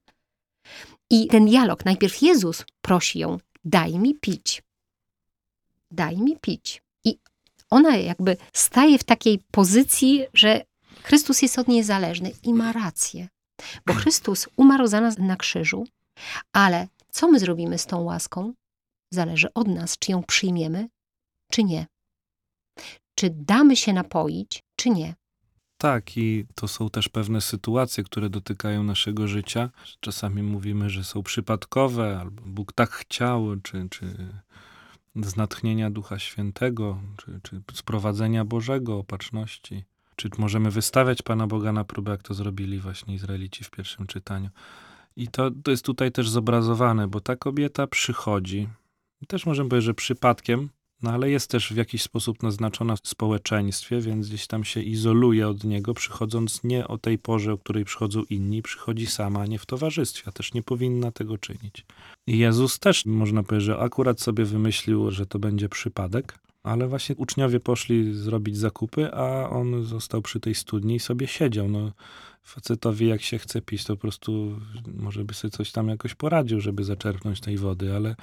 I 1.09 1.27
ten 1.27 1.45
dialog, 1.45 1.85
najpierw 1.85 2.21
Jezus 2.21 2.65
prosi 2.81 3.19
ją, 3.19 3.37
daj 3.63 3.99
mi 3.99 4.15
pić. 4.15 4.63
Daj 5.91 6.17
mi 6.17 6.37
pić. 6.37 6.81
I 7.03 7.19
ona 7.69 7.97
jakby 7.97 8.37
staje 8.53 8.97
w 8.97 9.03
takiej 9.03 9.39
pozycji, 9.51 10.25
że 10.33 10.65
Chrystus 11.05 11.41
jest 11.41 11.59
od 11.59 11.67
niej 11.67 11.83
zależny 11.83 12.31
i 12.43 12.53
ma 12.53 12.71
rację. 12.71 13.27
Bo 13.85 13.93
Chrystus 13.93 14.47
umarł 14.55 14.87
za 14.87 15.01
nas 15.01 15.17
na 15.17 15.35
krzyżu, 15.35 15.87
ale 16.53 16.87
co 17.09 17.27
my 17.27 17.39
zrobimy 17.39 17.77
z 17.77 17.85
tą 17.85 18.01
łaską? 18.01 18.53
Zależy 19.11 19.53
od 19.53 19.67
nas, 19.67 19.97
czy 19.97 20.11
ją 20.11 20.23
przyjmiemy, 20.23 20.89
czy 21.51 21.63
nie. 21.63 21.87
Czy 23.15 23.29
damy 23.29 23.75
się 23.75 23.93
napoić, 23.93 24.63
czy 24.75 24.89
nie. 24.89 25.15
Tak, 25.77 26.17
i 26.17 26.45
to 26.55 26.67
są 26.67 26.89
też 26.89 27.09
pewne 27.09 27.41
sytuacje, 27.41 28.03
które 28.03 28.29
dotykają 28.29 28.83
naszego 28.83 29.27
życia. 29.27 29.69
Czasami 29.99 30.43
mówimy, 30.43 30.89
że 30.89 31.03
są 31.03 31.23
przypadkowe, 31.23 32.17
albo 32.19 32.41
Bóg 32.45 32.73
tak 32.73 32.91
chciał, 32.91 33.55
czy, 33.63 33.87
czy 33.89 34.31
z 35.15 35.35
natchnienia 35.35 35.89
Ducha 35.89 36.19
Świętego, 36.19 37.01
czy, 37.17 37.39
czy 37.43 37.61
sprowadzenia 37.73 38.45
Bożego, 38.45 38.97
opatrzności. 38.97 39.83
Czy 40.15 40.29
możemy 40.37 40.71
wystawiać 40.71 41.21
Pana 41.21 41.47
Boga 41.47 41.71
na 41.71 41.83
próbę, 41.83 42.11
jak 42.11 42.23
to 42.23 42.33
zrobili 42.33 42.79
właśnie 42.79 43.15
Izraelici 43.15 43.63
w 43.63 43.69
pierwszym 43.69 44.07
czytaniu. 44.07 44.49
I 45.15 45.27
to, 45.27 45.51
to 45.63 45.71
jest 45.71 45.85
tutaj 45.85 46.11
też 46.11 46.29
zobrazowane, 46.29 47.07
bo 47.07 47.21
ta 47.21 47.35
kobieta 47.35 47.87
przychodzi, 47.87 48.67
też 49.27 49.45
możemy 49.45 49.69
powiedzieć, 49.69 49.85
że 49.85 49.93
przypadkiem, 49.93 50.69
no 51.01 51.11
ale 51.11 51.29
jest 51.29 51.51
też 51.51 51.73
w 51.73 51.75
jakiś 51.75 52.01
sposób 52.01 52.43
naznaczona 52.43 52.95
w 52.95 53.07
społeczeństwie, 53.07 54.01
więc 54.01 54.27
gdzieś 54.27 54.47
tam 54.47 54.63
się 54.63 54.81
izoluje 54.81 55.47
od 55.47 55.63
niego, 55.63 55.93
przychodząc 55.93 56.63
nie 56.63 56.87
o 56.87 56.97
tej 56.97 57.17
porze, 57.17 57.53
o 57.53 57.57
której 57.57 57.85
przychodzą 57.85 58.23
inni, 58.29 58.61
przychodzi 58.61 59.05
sama, 59.05 59.45
nie 59.45 59.59
w 59.59 59.65
towarzystwie, 59.65 60.23
a 60.25 60.31
też 60.31 60.53
nie 60.53 60.63
powinna 60.63 61.11
tego 61.11 61.37
czynić. 61.37 61.85
I 62.27 62.37
Jezus 62.37 62.79
też, 62.79 63.05
można 63.05 63.43
powiedzieć, 63.43 63.65
że 63.65 63.79
akurat 63.79 64.21
sobie 64.21 64.45
wymyślił, 64.45 65.11
że 65.11 65.25
to 65.25 65.39
będzie 65.39 65.69
przypadek, 65.69 66.39
ale 66.65 66.87
właśnie 66.87 67.15
uczniowie 67.15 67.59
poszli 67.59 68.13
zrobić 68.13 68.57
zakupy, 68.57 69.13
a 69.13 69.49
on 69.49 69.83
został 69.83 70.21
przy 70.21 70.39
tej 70.39 70.55
studni 70.55 70.95
i 70.95 70.99
sobie 70.99 71.27
siedział. 71.27 71.69
No, 71.69 71.91
facetowi 72.43 73.07
jak 73.07 73.21
się 73.21 73.37
chce 73.37 73.61
pić, 73.61 73.83
to 73.83 73.95
po 73.95 74.01
prostu 74.01 74.59
może 74.87 75.25
by 75.25 75.33
sobie 75.33 75.51
coś 75.51 75.71
tam 75.71 75.87
jakoś 75.87 76.15
poradził, 76.15 76.61
żeby 76.61 76.83
zaczerpnąć 76.83 77.41
tej 77.41 77.57
wody, 77.57 77.95
ale 77.95 78.15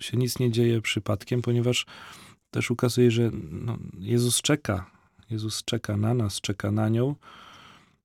się 0.00 0.16
nic 0.16 0.38
nie 0.38 0.50
dzieje 0.50 0.80
przypadkiem, 0.80 1.42
ponieważ 1.42 1.86
też 2.50 2.70
ukazuje, 2.70 3.10
że 3.10 3.30
no, 3.50 3.78
Jezus 3.98 4.42
czeka. 4.42 4.90
Jezus 5.30 5.64
czeka 5.64 5.96
na 5.96 6.14
nas, 6.14 6.40
czeka 6.40 6.70
na 6.70 6.88
nią. 6.88 7.14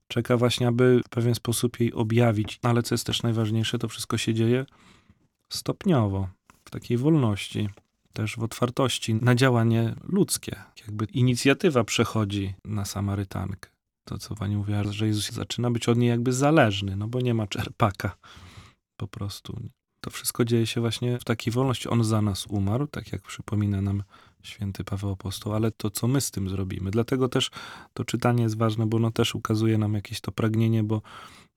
Czeka 0.07 0.37
właśnie, 0.37 0.67
aby 0.67 1.01
w 1.05 1.09
pewien 1.09 1.35
sposób 1.35 1.79
jej 1.79 1.93
objawić. 1.93 2.59
Ale 2.61 2.83
co 2.83 2.95
jest 2.95 3.05
też 3.05 3.23
najważniejsze, 3.23 3.79
to 3.79 3.87
wszystko 3.87 4.17
się 4.17 4.33
dzieje 4.33 4.65
stopniowo, 5.49 6.27
w 6.65 6.69
takiej 6.69 6.97
wolności, 6.97 7.69
też 8.17 8.35
w 8.35 8.43
otwartości 8.43 9.15
na 9.15 9.35
działanie 9.35 9.95
ludzkie. 10.03 10.55
Jakby 10.81 11.05
inicjatywa 11.05 11.83
przechodzi 11.83 12.53
na 12.65 12.85
Samarytankę. 12.85 13.69
To, 14.07 14.17
co 14.17 14.35
pani 14.35 14.57
mówiła, 14.57 14.83
że 14.83 15.07
Jezus 15.07 15.31
zaczyna 15.31 15.71
być 15.71 15.89
od 15.89 15.97
niej 15.97 16.09
jakby 16.09 16.33
zależny, 16.33 16.95
no 16.95 17.07
bo 17.07 17.21
nie 17.21 17.33
ma 17.33 17.47
czerpaka 17.47 18.17
po 18.97 19.07
prostu. 19.07 19.59
To 20.01 20.09
wszystko 20.09 20.45
dzieje 20.45 20.65
się 20.65 20.81
właśnie 20.81 21.19
w 21.19 21.23
takiej 21.23 21.53
wolności. 21.53 21.89
On 21.89 22.03
za 22.03 22.21
nas 22.21 22.47
umarł, 22.47 22.87
tak 22.87 23.11
jak 23.11 23.21
przypomina 23.21 23.81
nam 23.81 24.03
święty 24.43 24.83
Paweł 24.83 25.11
Apostoł, 25.11 25.53
ale 25.53 25.71
to, 25.71 25.89
co 25.89 26.07
my 26.07 26.21
z 26.21 26.31
tym 26.31 26.49
zrobimy. 26.49 26.91
Dlatego 26.91 27.29
też 27.29 27.51
to 27.93 28.05
czytanie 28.05 28.43
jest 28.43 28.57
ważne, 28.57 28.85
bo 28.85 28.97
ono 28.97 29.11
też 29.11 29.35
ukazuje 29.35 29.77
nam 29.77 29.93
jakieś 29.93 30.21
to 30.21 30.31
pragnienie, 30.31 30.83
bo, 30.83 31.01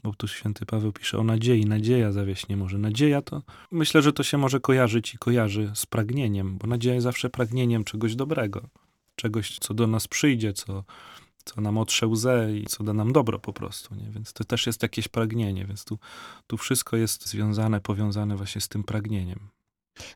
bo 0.03 0.15
tu 0.15 0.29
święty 0.29 0.67
Paweł 0.67 0.93
pisze 0.93 1.19
o 1.19 1.25
nadziei. 1.25 1.65
Nadzieja 1.65 2.13
zawieść 2.13 2.49
nie 2.49 2.57
może. 2.57 2.79
Nadzieja 2.79 3.23
to, 3.23 3.43
myślę, 3.71 4.03
że 4.03 4.13
to 4.13 4.23
się 4.23 4.39
może 4.39 4.61
kojarzyć 4.61 5.15
i 5.15 5.19
kojarzy 5.19 5.71
z 5.75 5.87
pragnieniem, 5.87 6.59
bo 6.59 6.67
nadzieja 6.67 6.95
jest 6.95 7.05
zawsze 7.05 7.31
pragnieniem 7.31 7.85
czegoś 7.85 8.17
dobrego. 8.17 8.69
Czegoś, 9.17 9.59
co 9.59 9.75
do 9.75 9.87
nas 9.87 10.09
przyjdzie, 10.09 10.53
co, 10.53 10.85
co 11.45 11.61
nam 11.61 11.79
otrze 11.79 12.07
łzę 12.07 12.53
i 12.57 12.67
co 12.67 12.85
da 12.85 12.93
nam 12.93 13.13
dobro 13.13 13.39
po 13.39 13.53
prostu, 13.53 13.95
nie? 13.95 14.11
Więc 14.11 14.33
to 14.33 14.45
też 14.45 14.67
jest 14.67 14.83
jakieś 14.83 15.09
pragnienie, 15.09 15.67
więc 15.67 15.85
tu, 15.85 15.99
tu 16.47 16.57
wszystko 16.57 16.97
jest 16.97 17.27
związane, 17.27 17.81
powiązane 17.81 18.37
właśnie 18.37 18.61
z 18.61 18.69
tym 18.69 18.85
pragnieniem. 18.85 19.49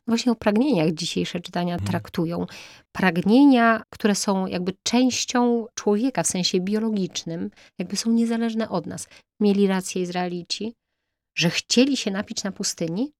Właśnie 0.07 0.31
o 0.31 0.35
pragnieniach 0.35 0.91
dzisiejsze 0.91 1.39
czytania 1.39 1.75
hmm. 1.75 1.87
traktują. 1.87 2.45
Pragnienia, 2.91 3.83
które 3.89 4.15
są 4.15 4.47
jakby 4.47 4.73
częścią 4.83 5.65
człowieka 5.73 6.23
w 6.23 6.27
sensie 6.27 6.59
biologicznym, 6.59 7.51
jakby 7.79 7.95
są 7.97 8.11
niezależne 8.11 8.69
od 8.69 8.85
nas. 8.85 9.07
Mieli 9.39 9.67
rację 9.67 10.01
Izraelici, 10.01 10.73
że 11.35 11.49
chcieli 11.49 11.97
się 11.97 12.11
napić 12.11 12.43
na 12.43 12.51
pustyni? 12.51 13.11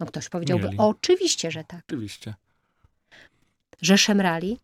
No 0.00 0.06
ktoś 0.06 0.28
powiedziałby, 0.28 0.64
Mieli. 0.64 0.78
oczywiście, 0.78 1.50
że 1.50 1.64
tak. 1.64 1.82
Oczywiście. 1.88 2.34
Że 3.82 3.98
szemrali? 3.98 4.58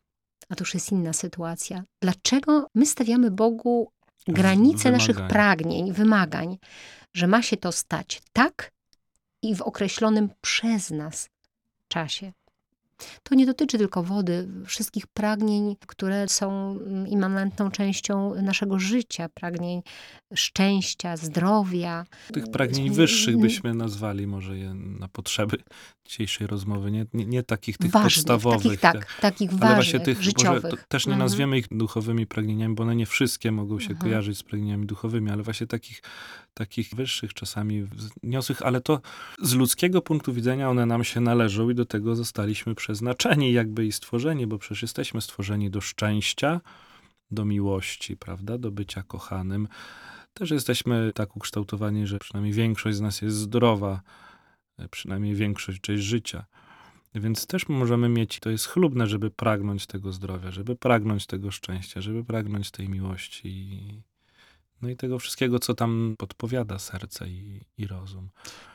A 0.48 0.54
to 0.54 0.62
już 0.62 0.74
jest 0.74 0.92
inna 0.92 1.12
sytuacja. 1.12 1.84
Dlaczego 2.02 2.66
my 2.74 2.86
stawiamy 2.86 3.30
Bogu 3.30 3.90
granice 4.28 4.90
naszych 4.90 5.28
pragnień, 5.28 5.92
wymagań, 5.92 6.58
że 7.14 7.26
ma 7.26 7.42
się 7.42 7.56
to 7.56 7.72
stać 7.72 8.22
tak 8.32 8.70
i 9.42 9.56
w 9.56 9.62
określonym 9.62 10.30
przez 10.40 10.90
nas 10.90 11.28
czasie? 11.94 12.32
To 13.22 13.34
nie 13.34 13.46
dotyczy 13.46 13.78
tylko 13.78 14.02
wody, 14.02 14.48
wszystkich 14.66 15.06
pragnień, 15.06 15.76
które 15.86 16.28
są 16.28 16.70
mm, 16.70 17.08
immanentną 17.08 17.70
częścią 17.70 18.34
naszego 18.42 18.78
życia, 18.78 19.28
pragnień 19.28 19.82
szczęścia, 20.34 21.16
zdrowia. 21.16 22.06
Tych 22.32 22.50
pragnień 22.50 22.90
wyższych 22.90 23.38
byśmy 23.38 23.74
nazwali 23.74 24.26
może 24.26 24.58
je 24.58 24.74
na 24.74 25.08
potrzeby 25.08 25.56
dzisiejszej 26.04 26.46
rozmowy, 26.46 26.90
nie, 26.90 27.06
nie, 27.14 27.26
nie 27.26 27.42
takich 27.42 27.78
tych 27.78 27.90
ważnych, 27.90 28.14
podstawowych. 28.14 28.80
Takich, 28.80 28.80
tak, 28.80 29.20
takich 29.20 29.50
ale 29.50 29.58
ważnych, 29.58 29.76
właśnie 29.76 30.00
tych, 30.00 30.22
życiowych. 30.22 30.86
też 30.88 31.06
nie 31.06 31.12
mhm. 31.12 31.28
nazwiemy 31.28 31.58
ich 31.58 31.66
duchowymi 31.70 32.26
pragnieniami, 32.26 32.74
bo 32.74 32.82
one 32.82 32.96
nie 32.96 33.06
wszystkie 33.06 33.52
mogą 33.52 33.80
się 33.80 33.90
mhm. 33.90 34.00
kojarzyć 34.00 34.38
z 34.38 34.42
pragnieniami 34.42 34.86
duchowymi, 34.86 35.30
ale 35.30 35.42
właśnie 35.42 35.66
takich, 35.66 36.02
takich 36.54 36.94
wyższych, 36.94 37.34
czasami 37.34 37.84
wzniosłych, 37.84 38.62
ale 38.62 38.80
to 38.80 39.00
z 39.42 39.54
ludzkiego 39.54 40.02
punktu 40.02 40.32
widzenia 40.32 40.70
one 40.70 40.86
nam 40.86 41.04
się 41.04 41.20
należą 41.20 41.70
i 41.70 41.74
do 41.74 41.84
tego 41.84 42.16
zostaliśmy 42.16 42.74
przeznaczeni 42.74 43.52
jakby 43.52 43.86
i 43.86 43.92
stworzeni, 43.92 44.46
bo 44.46 44.58
przecież 44.58 44.82
jesteśmy 44.82 45.20
stworzeni 45.20 45.70
do 45.70 45.80
szczęścia, 45.80 46.60
do 47.30 47.44
miłości, 47.44 48.16
prawda, 48.16 48.58
do 48.58 48.70
bycia 48.70 49.02
kochanym. 49.02 49.68
Też 50.34 50.50
jesteśmy 50.50 51.12
tak 51.14 51.36
ukształtowani, 51.36 52.06
że 52.06 52.18
przynajmniej 52.18 52.52
większość 52.54 52.96
z 52.96 53.00
nas 53.00 53.22
jest 53.22 53.36
zdrowa, 53.36 54.02
przynajmniej 54.90 55.34
większość 55.34 55.80
część 55.80 56.04
życia. 56.04 56.44
Więc 57.14 57.46
też 57.46 57.68
możemy 57.68 58.08
mieć, 58.08 58.40
to 58.40 58.50
jest 58.50 58.66
chlubne, 58.66 59.06
żeby 59.06 59.30
pragnąć 59.30 59.86
tego 59.86 60.12
zdrowia, 60.12 60.50
żeby 60.50 60.76
pragnąć 60.76 61.26
tego 61.26 61.50
szczęścia, 61.50 62.00
żeby 62.00 62.24
pragnąć 62.24 62.70
tej 62.70 62.88
miłości. 62.88 63.80
No 64.82 64.88
i 64.88 64.96
tego 64.96 65.18
wszystkiego, 65.18 65.58
co 65.58 65.74
tam 65.74 66.14
podpowiada 66.18 66.78
serce 66.78 67.28
i, 67.28 67.60
i 67.78 67.86
rozum. 67.86 68.28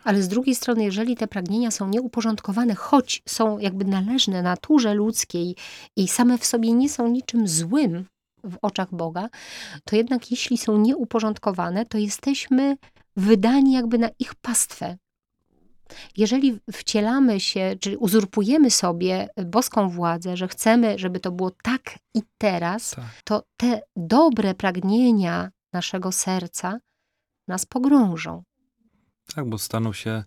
Ale 0.03 0.24
z 0.24 0.27
drugiej 0.27 0.56
strony, 0.56 0.84
jeżeli 0.84 1.15
te 1.15 1.27
pragnienia 1.27 1.72
są 1.72 1.89
nieuporządkowane, 1.89 2.75
choć 2.75 3.22
są 3.27 3.60
jakby 3.60 3.86
należne 3.86 4.41
naturze 4.41 4.94
ludzkiej 4.94 5.56
i 5.96 6.08
same 6.08 6.38
w 6.38 6.46
sobie 6.46 6.74
nie 6.74 6.89
są 6.89 7.08
niczym 7.08 7.48
złym, 7.48 8.06
w 8.44 8.58
oczach 8.62 8.96
Boga, 8.96 9.29
to 9.86 9.96
jednak 9.96 10.32
jeśli 10.32 10.58
są 10.58 10.77
nieuporządkowane, 10.77 11.86
to 11.86 11.98
jesteśmy 11.98 12.77
wydani 13.15 13.74
jakby 13.74 13.98
na 13.98 14.10
ich 14.20 14.36
pastwę. 14.36 14.98
Jeżeli 16.18 16.60
wcielamy 16.72 17.39
się, 17.39 17.75
czyli 17.79 17.98
uzurpujemy 17.98 18.72
sobie 18.72 19.29
boską 19.46 19.89
władzę, 19.89 20.38
że 20.38 20.48
chcemy, 20.48 21.00
żeby 21.00 21.20
to 21.20 21.32
było 21.32 21.51
tak 21.63 21.82
i 22.13 22.22
teraz, 22.38 22.91
tak. 22.91 23.06
to 23.24 23.44
te 23.58 23.82
dobre 23.96 24.53
pragnienia 24.53 25.50
naszego 25.74 26.12
serca 26.12 26.80
nas 27.48 27.66
pogrążą. 27.66 28.44
Tak, 29.36 29.50
bo 29.50 29.58
staną 29.58 29.94
się 29.94 30.24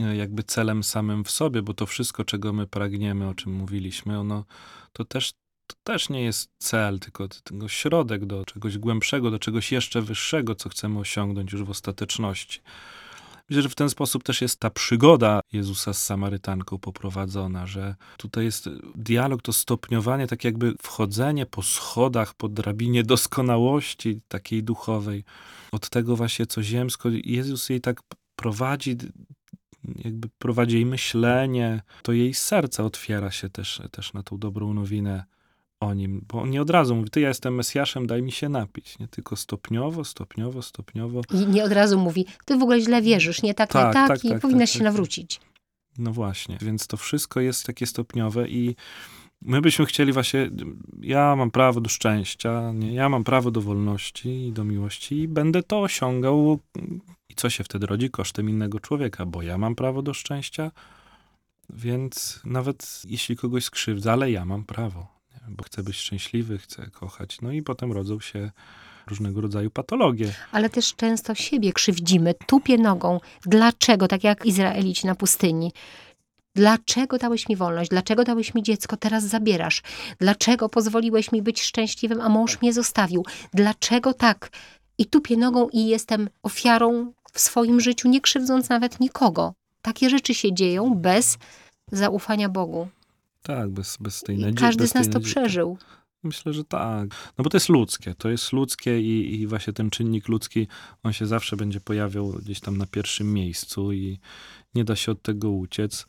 e, 0.00 0.16
jakby 0.16 0.42
celem 0.42 0.84
samym 0.84 1.24
w 1.24 1.30
sobie, 1.30 1.62
bo 1.62 1.74
to 1.74 1.86
wszystko, 1.86 2.24
czego 2.24 2.52
my 2.52 2.66
pragniemy, 2.66 3.28
o 3.28 3.34
czym 3.34 3.52
mówiliśmy, 3.52 4.18
ono 4.18 4.44
to 4.92 5.04
też, 5.04 5.32
to 5.66 5.76
też 5.82 6.08
nie 6.08 6.22
jest 6.22 6.50
cel, 6.58 6.98
tylko, 6.98 7.28
tylko 7.28 7.68
środek 7.68 8.26
do 8.26 8.44
czegoś 8.44 8.78
głębszego, 8.78 9.30
do 9.30 9.38
czegoś 9.38 9.72
jeszcze 9.72 10.02
wyższego, 10.02 10.54
co 10.54 10.68
chcemy 10.68 10.98
osiągnąć 10.98 11.52
już 11.52 11.62
w 11.62 11.70
ostateczności. 11.70 12.60
Myślę, 13.48 13.62
że 13.62 13.68
w 13.68 13.74
ten 13.74 13.90
sposób 13.90 14.22
też 14.22 14.42
jest 14.42 14.60
ta 14.60 14.70
przygoda 14.70 15.40
Jezusa 15.52 15.92
z 15.92 16.02
Samarytanką 16.02 16.78
poprowadzona, 16.78 17.66
że 17.66 17.94
tutaj 18.16 18.44
jest 18.44 18.68
dialog, 18.94 19.42
to 19.42 19.52
stopniowanie, 19.52 20.26
tak 20.26 20.44
jakby 20.44 20.74
wchodzenie 20.82 21.46
po 21.46 21.62
schodach, 21.62 22.34
po 22.34 22.48
drabinie 22.48 23.02
doskonałości 23.02 24.20
takiej 24.28 24.62
duchowej, 24.62 25.24
od 25.72 25.88
tego 25.88 26.16
właśnie 26.16 26.46
co 26.46 26.62
ziemsko. 26.62 27.08
Jezus 27.24 27.68
jej 27.68 27.80
tak 27.80 28.00
prowadzi, 28.36 28.96
jakby 30.04 30.28
prowadzi 30.38 30.76
jej 30.76 30.86
myślenie, 30.86 31.82
to 32.02 32.12
jej 32.12 32.34
serce 32.34 32.84
otwiera 32.84 33.30
się 33.30 33.50
też, 33.50 33.82
też 33.90 34.12
na 34.12 34.22
tą 34.22 34.38
dobrą 34.38 34.74
nowinę 34.74 35.24
o 35.80 35.94
nim, 35.94 36.24
bo 36.28 36.42
on 36.42 36.50
nie 36.50 36.62
od 36.62 36.70
razu 36.70 36.96
mówi, 36.96 37.10
ty 37.10 37.20
ja 37.20 37.28
jestem 37.28 37.54
Mesjaszem, 37.54 38.06
daj 38.06 38.22
mi 38.22 38.32
się 38.32 38.48
napić, 38.48 38.98
nie 38.98 39.08
tylko 39.08 39.36
stopniowo, 39.36 40.04
stopniowo, 40.04 40.62
stopniowo. 40.62 41.20
I 41.34 41.46
nie 41.46 41.64
od 41.64 41.72
razu 41.72 41.98
mówi, 41.98 42.26
ty 42.44 42.56
w 42.56 42.62
ogóle 42.62 42.80
źle 42.80 43.02
wierzysz, 43.02 43.42
nie 43.42 43.54
tak, 43.54 43.72
tak 43.72 43.86
nie 43.86 43.92
tak, 43.92 44.08
tak 44.08 44.24
i 44.24 44.28
tak, 44.28 44.40
powinnaś 44.40 44.70
tak, 44.70 44.74
się 44.74 44.78
tak, 44.78 44.84
tak. 44.86 44.92
nawrócić. 44.92 45.40
No 45.98 46.12
właśnie, 46.12 46.58
więc 46.60 46.86
to 46.86 46.96
wszystko 46.96 47.40
jest 47.40 47.66
takie 47.66 47.86
stopniowe 47.86 48.48
i 48.48 48.76
my 49.42 49.60
byśmy 49.60 49.86
chcieli 49.86 50.12
właśnie, 50.12 50.50
ja 51.00 51.36
mam 51.36 51.50
prawo 51.50 51.80
do 51.80 51.88
szczęścia, 51.88 52.72
nie? 52.74 52.94
ja 52.94 53.08
mam 53.08 53.24
prawo 53.24 53.50
do 53.50 53.60
wolności 53.60 54.46
i 54.46 54.52
do 54.52 54.64
miłości 54.64 55.18
i 55.18 55.28
będę 55.28 55.62
to 55.62 55.80
osiągał 55.80 56.58
i 57.28 57.34
co 57.34 57.50
się 57.50 57.64
wtedy 57.64 57.86
rodzi 57.86 58.10
kosztem 58.10 58.50
innego 58.50 58.80
człowieka, 58.80 59.26
bo 59.26 59.42
ja 59.42 59.58
mam 59.58 59.74
prawo 59.74 60.02
do 60.02 60.14
szczęścia, 60.14 60.70
więc 61.70 62.40
nawet 62.44 63.02
jeśli 63.04 63.36
kogoś 63.36 63.64
skrzywdzę, 63.64 64.12
ale 64.12 64.30
ja 64.30 64.44
mam 64.44 64.64
prawo 64.64 65.15
bo 65.48 65.64
chcę 65.64 65.82
być 65.82 65.96
szczęśliwy, 65.96 66.58
chcę 66.58 66.90
kochać. 66.90 67.40
No 67.42 67.52
i 67.52 67.62
potem 67.62 67.92
rodzą 67.92 68.20
się 68.20 68.50
różnego 69.06 69.40
rodzaju 69.40 69.70
patologie. 69.70 70.32
Ale 70.52 70.70
też 70.70 70.94
często 70.94 71.34
siebie 71.34 71.72
krzywdzimy, 71.72 72.34
tupie 72.46 72.78
nogą. 72.78 73.20
Dlaczego? 73.46 74.08
Tak 74.08 74.24
jak 74.24 74.46
Izraelici 74.46 75.06
na 75.06 75.14
pustyni. 75.14 75.72
Dlaczego 76.54 77.18
dałeś 77.18 77.48
mi 77.48 77.56
wolność? 77.56 77.90
Dlaczego 77.90 78.24
dałeś 78.24 78.54
mi 78.54 78.62
dziecko? 78.62 78.96
Teraz 78.96 79.24
zabierasz. 79.24 79.82
Dlaczego 80.18 80.68
pozwoliłeś 80.68 81.32
mi 81.32 81.42
być 81.42 81.62
szczęśliwym, 81.62 82.20
a 82.20 82.28
mąż 82.28 82.60
mnie 82.60 82.72
zostawił? 82.72 83.24
Dlaczego 83.54 84.14
tak? 84.14 84.50
I 84.98 85.06
tupię 85.06 85.36
nogą 85.36 85.68
i 85.68 85.86
jestem 85.86 86.28
ofiarą 86.42 87.12
w 87.32 87.40
swoim 87.40 87.80
życiu, 87.80 88.08
nie 88.08 88.20
krzywdząc 88.20 88.68
nawet 88.68 89.00
nikogo. 89.00 89.52
Takie 89.82 90.10
rzeczy 90.10 90.34
się 90.34 90.54
dzieją 90.54 90.94
bez 90.94 91.38
zaufania 91.92 92.48
Bogu. 92.48 92.88
Tak, 93.46 93.70
bez, 93.70 93.96
bez 94.00 94.22
tej 94.22 94.38
nadziei. 94.38 94.54
Każdy 94.54 94.86
z 94.86 94.94
nas 94.94 95.08
to 95.08 95.20
przeżył. 95.20 95.78
Myślę, 96.22 96.52
że 96.52 96.64
tak. 96.64 97.08
No 97.38 97.44
bo 97.44 97.50
to 97.50 97.56
jest 97.56 97.68
ludzkie. 97.68 98.14
To 98.14 98.28
jest 98.28 98.52
ludzkie 98.52 99.00
i, 99.00 99.40
i 99.40 99.46
właśnie 99.46 99.72
ten 99.72 99.90
czynnik 99.90 100.28
ludzki, 100.28 100.66
on 101.02 101.12
się 101.12 101.26
zawsze 101.26 101.56
będzie 101.56 101.80
pojawiał 101.80 102.32
gdzieś 102.32 102.60
tam 102.60 102.78
na 102.78 102.86
pierwszym 102.86 103.32
miejscu 103.32 103.92
i 103.92 104.18
nie 104.74 104.84
da 104.84 104.96
się 104.96 105.12
od 105.12 105.22
tego 105.22 105.50
uciec. 105.50 106.06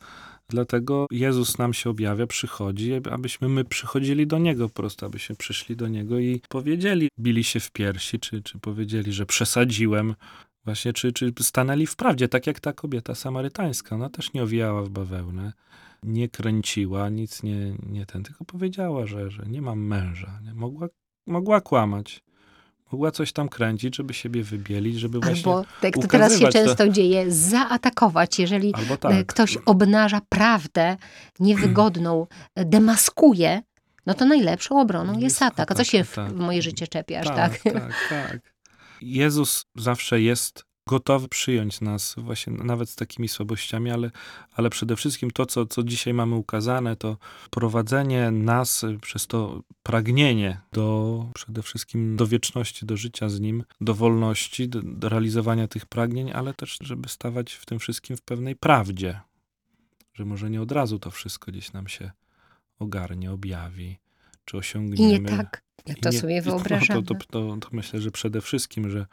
Dlatego 0.48 1.06
Jezus 1.10 1.58
nam 1.58 1.74
się 1.74 1.90
objawia, 1.90 2.26
przychodzi, 2.26 2.92
abyśmy 3.10 3.48
my 3.48 3.64
przychodzili 3.64 4.26
do 4.26 4.38
Niego 4.38 4.68
po 4.68 4.74
prostu, 4.74 5.06
abyśmy 5.06 5.36
przyszli 5.36 5.76
do 5.76 5.88
Niego 5.88 6.18
i 6.18 6.40
powiedzieli, 6.48 7.08
bili 7.20 7.44
się 7.44 7.60
w 7.60 7.70
piersi, 7.70 8.20
czy, 8.20 8.42
czy 8.42 8.58
powiedzieli, 8.58 9.12
że 9.12 9.26
przesadziłem, 9.26 10.14
właśnie, 10.64 10.92
czy, 10.92 11.12
czy 11.12 11.32
stanęli 11.40 11.86
w 11.86 11.96
prawdzie, 11.96 12.28
tak 12.28 12.46
jak 12.46 12.60
ta 12.60 12.72
kobieta 12.72 13.14
samarytańska. 13.14 13.94
Ona 13.94 14.08
też 14.08 14.32
nie 14.32 14.42
owijała 14.42 14.82
w 14.82 14.88
bawełnę 14.88 15.52
nie 16.02 16.28
kręciła, 16.28 17.08
nic 17.08 17.42
nie, 17.42 17.76
nie 17.90 18.06
ten, 18.06 18.22
tylko 18.22 18.44
powiedziała, 18.44 19.06
że, 19.06 19.30
że 19.30 19.42
nie 19.46 19.62
mam 19.62 19.80
męża. 19.80 20.40
Nie? 20.44 20.54
Mogła, 20.54 20.88
mogła 21.26 21.60
kłamać. 21.60 22.22
Mogła 22.92 23.10
coś 23.10 23.32
tam 23.32 23.48
kręcić, 23.48 23.96
żeby 23.96 24.14
siebie 24.14 24.42
wybielić, 24.42 24.96
żeby 24.96 25.20
właśnie 25.20 25.52
Albo, 25.52 25.64
tak 25.80 25.94
to 25.94 26.08
teraz 26.08 26.38
się 26.38 26.48
często 26.48 26.76
to... 26.76 26.88
dzieje, 26.88 27.32
zaatakować. 27.32 28.38
Jeżeli 28.38 28.74
e, 28.90 28.96
tak. 28.96 29.26
ktoś 29.26 29.58
obnaża 29.66 30.20
prawdę 30.28 30.96
niewygodną, 31.40 32.26
e, 32.54 32.64
demaskuje, 32.64 33.62
no 34.06 34.14
to 34.14 34.24
najlepszą 34.24 34.80
obroną 34.80 35.12
jest, 35.12 35.22
jest 35.22 35.42
atak. 35.42 35.70
A 35.72 35.74
co 35.74 35.84
się 35.84 36.04
w, 36.04 36.14
tak. 36.14 36.32
w 36.32 36.36
moje 36.36 36.62
życie 36.62 36.86
czepiasz, 36.86 37.26
tak? 37.26 37.58
Tak, 37.58 37.72
tak, 37.72 37.92
tak. 38.08 38.54
Jezus 39.00 39.64
zawsze 39.76 40.20
jest 40.20 40.67
gotowy 40.88 41.28
przyjąć 41.28 41.80
nas 41.80 42.14
właśnie 42.18 42.52
nawet 42.52 42.90
z 42.90 42.96
takimi 42.96 43.28
słabościami, 43.28 43.90
ale, 43.90 44.10
ale 44.52 44.70
przede 44.70 44.96
wszystkim 44.96 45.30
to, 45.30 45.46
co, 45.46 45.66
co 45.66 45.82
dzisiaj 45.82 46.14
mamy 46.14 46.34
ukazane, 46.34 46.96
to 46.96 47.16
prowadzenie 47.50 48.30
nas 48.30 48.84
przez 49.02 49.26
to 49.26 49.62
pragnienie 49.82 50.60
do 50.72 51.26
przede 51.34 51.62
wszystkim 51.62 52.16
do 52.16 52.26
wieczności, 52.26 52.86
do 52.86 52.96
życia 52.96 53.28
z 53.28 53.40
Nim, 53.40 53.64
do 53.80 53.94
wolności, 53.94 54.68
do, 54.68 54.82
do 54.82 55.08
realizowania 55.08 55.68
tych 55.68 55.86
pragnień, 55.86 56.32
ale 56.32 56.54
też, 56.54 56.78
żeby 56.80 57.08
stawać 57.08 57.52
w 57.52 57.66
tym 57.66 57.78
wszystkim 57.78 58.16
w 58.16 58.22
pewnej 58.22 58.56
prawdzie, 58.56 59.20
że 60.14 60.24
może 60.24 60.50
nie 60.50 60.62
od 60.62 60.72
razu 60.72 60.98
to 60.98 61.10
wszystko 61.10 61.52
gdzieś 61.52 61.72
nam 61.72 61.88
się 61.88 62.10
ogarnie, 62.78 63.32
objawi, 63.32 63.98
czy 64.44 64.56
osiągniemy. 64.56 65.18
I 65.18 65.22
nie 65.22 65.28
tak, 65.28 65.62
jak 65.86 65.98
to 65.98 66.10
nie, 66.10 66.18
sobie 66.18 66.42
wyobrażamy. 66.42 67.02
To, 67.02 67.14
to, 67.14 67.24
to, 67.30 67.56
to 67.60 67.68
myślę, 67.72 68.00
że 68.00 68.10
przede 68.10 68.40
wszystkim, 68.40 68.90
że 68.90 69.06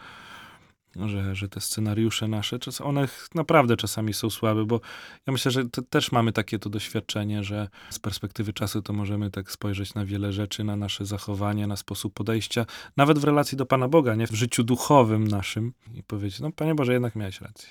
że, 0.95 1.35
że 1.35 1.49
te 1.49 1.61
scenariusze 1.61 2.27
nasze, 2.27 2.59
one 2.83 3.07
naprawdę 3.35 3.77
czasami 3.77 4.13
są 4.13 4.29
słabe, 4.29 4.65
bo 4.65 4.81
ja 5.27 5.33
myślę, 5.33 5.51
że 5.51 5.63
też 5.89 6.11
mamy 6.11 6.31
takie 6.31 6.59
to 6.59 6.69
doświadczenie, 6.69 7.43
że 7.43 7.69
z 7.89 7.99
perspektywy 7.99 8.53
czasu 8.53 8.81
to 8.81 8.93
możemy 8.93 9.31
tak 9.31 9.51
spojrzeć 9.51 9.93
na 9.93 10.05
wiele 10.05 10.33
rzeczy, 10.33 10.63
na 10.63 10.75
nasze 10.75 11.05
zachowanie, 11.05 11.67
na 11.67 11.75
sposób 11.75 12.13
podejścia, 12.13 12.65
nawet 12.97 13.19
w 13.19 13.23
relacji 13.23 13.57
do 13.57 13.65
Pana 13.65 13.87
Boga, 13.87 14.15
nie 14.15 14.27
w 14.27 14.35
życiu 14.35 14.63
duchowym 14.63 15.27
naszym 15.27 15.73
i 15.93 16.03
powiedzieć, 16.03 16.39
no 16.39 16.51
Panie 16.51 16.75
Boże, 16.75 16.93
jednak 16.93 17.15
miałeś 17.15 17.41
rację. 17.41 17.69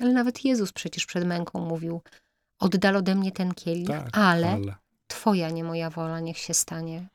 Ale 0.00 0.12
nawet 0.12 0.44
Jezus 0.44 0.72
przecież 0.72 1.06
przed 1.06 1.24
męką 1.24 1.60
mówił, 1.60 2.02
oddal 2.58 2.96
ode 2.96 3.14
mnie 3.14 3.32
ten 3.32 3.54
kielich, 3.54 3.88
tak, 3.88 4.18
ale, 4.18 4.50
ale 4.50 4.74
Twoja, 5.06 5.50
nie 5.50 5.64
moja 5.64 5.90
wola, 5.90 6.20
niech 6.20 6.38
się 6.38 6.54
stanie. 6.54 7.08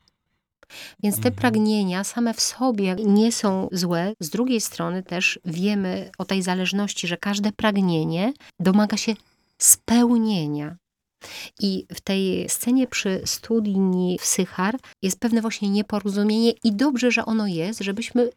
Więc 1.02 1.16
te 1.16 1.28
mhm. 1.28 1.34
pragnienia 1.34 2.04
same 2.04 2.34
w 2.34 2.40
sobie 2.40 2.94
nie 2.94 3.32
są 3.32 3.68
złe. 3.72 4.12
Z 4.20 4.30
drugiej 4.30 4.60
strony 4.60 5.02
też 5.02 5.40
wiemy 5.44 6.10
o 6.18 6.24
tej 6.24 6.42
zależności, 6.42 7.08
że 7.08 7.16
każde 7.16 7.52
pragnienie 7.52 8.32
domaga 8.60 8.96
się 8.96 9.14
spełnienia. 9.58 10.76
I 11.60 11.86
w 11.94 12.00
tej 12.00 12.48
scenie 12.48 12.86
przy 12.86 13.22
studni 13.24 14.18
w 14.20 14.26
Sychar 14.26 14.76
jest 15.02 15.20
pewne 15.20 15.40
właśnie 15.40 15.68
nieporozumienie 15.70 16.52
i 16.64 16.72
dobrze, 16.72 17.10
że 17.10 17.24
ono 17.24 17.46
jest, 17.46 17.80
żebyśmy 17.80 18.30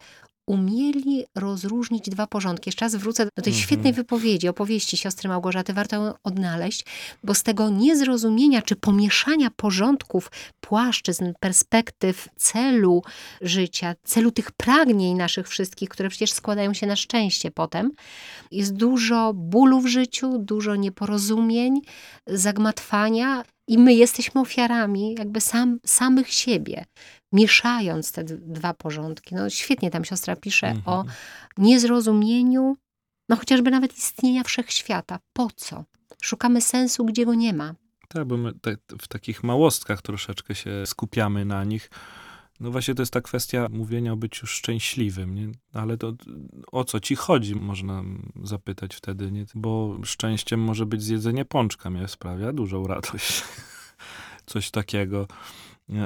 umieli 0.46 1.26
rozróżnić 1.36 2.10
dwa 2.10 2.28
porządki. 2.28 2.68
Jeszcze 2.68 2.86
raz 2.86 2.96
wrócę 2.96 3.26
do 3.26 3.42
tej 3.42 3.54
mhm. 3.54 3.64
świetnej 3.64 3.94
wypowiedzi, 3.94 4.48
opowieści 4.48 4.98
siostry 4.98 5.30
Małgorzaty. 5.30 5.74
Warto 5.74 5.96
ją 5.96 6.14
odnaleźć, 6.24 6.86
bo 7.24 7.34
z 7.34 7.44
tego 7.44 7.70
niezrozumienia 7.70 8.62
czy 8.62 8.76
pomieszania 8.76 9.52
porządków, 9.56 10.32
płaszczyzn, 10.62 11.34
perspektyw, 11.40 12.28
celu 12.36 13.04
życia, 13.42 13.96
celu 14.04 14.32
tych 14.32 14.52
pragnień 14.52 15.18
naszych 15.18 15.50
wszystkich, 15.50 15.90
które 15.90 16.10
przecież 16.10 16.32
składają 16.32 16.74
się 16.74 16.88
na 16.88 16.96
szczęście 16.96 17.52
potem, 17.52 17.92
jest 18.52 18.74
dużo 18.74 19.34
bólu 19.34 19.82
w 19.82 19.88
życiu, 19.88 20.38
dużo 20.38 20.76
nieporozumień, 20.76 21.82
zagmatwania 22.28 23.44
i 23.68 23.78
my 23.78 23.94
jesteśmy 23.94 24.42
ofiarami 24.42 25.16
jakby 25.20 25.42
sam, 25.42 25.80
samych 25.86 26.34
siebie 26.34 26.86
mieszając 27.32 28.12
te 28.12 28.24
dwa 28.24 28.74
porządki. 28.74 29.36
No 29.36 29.50
świetnie 29.50 29.92
tam 29.92 30.06
siostra 30.06 30.36
pisze 30.36 30.68
mhm. 30.68 30.98
o 30.98 31.06
niezrozumieniu, 31.58 32.78
no 33.30 33.36
chociażby 33.36 33.72
nawet 33.72 33.98
istnienia 33.98 34.44
wszechświata. 34.44 35.20
Po 35.34 35.48
co? 35.56 35.84
Szukamy 36.22 36.62
sensu, 36.62 37.06
gdzie 37.06 37.26
go 37.26 37.34
nie 37.34 37.54
ma. 37.54 37.76
Tak, 38.08 38.26
bo 38.26 38.38
my 38.38 38.54
te, 38.54 38.76
w 39.02 39.08
takich 39.08 39.44
małostkach 39.44 40.02
troszeczkę 40.02 40.56
się 40.56 40.86
skupiamy 40.86 41.46
na 41.46 41.64
nich. 41.64 41.90
No 42.64 42.72
właśnie 42.72 42.96
to 42.96 43.02
jest 43.02 43.14
ta 43.14 43.22
kwestia 43.22 43.68
mówienia 43.72 44.14
o 44.14 44.16
byciu 44.16 44.48
szczęśliwym, 44.48 45.36
nie? 45.36 45.52
Ale 45.74 45.98
to 45.98 46.14
o 46.72 46.84
co 46.84 47.00
ci 47.00 47.16
chodzi, 47.16 47.56
można 47.56 48.04
zapytać 48.44 48.96
wtedy, 48.96 49.32
nie? 49.32 49.46
Bo 49.56 49.98
szczęściem 50.04 50.60
może 50.60 50.86
być 50.86 51.04
zjedzenie 51.04 51.46
pączka, 51.46 51.90
mnie 51.90 52.08
sprawia 52.08 52.54
dużą 52.54 52.88
radość. 52.88 53.44
Coś 54.46 54.72
takiego. 54.72 55.28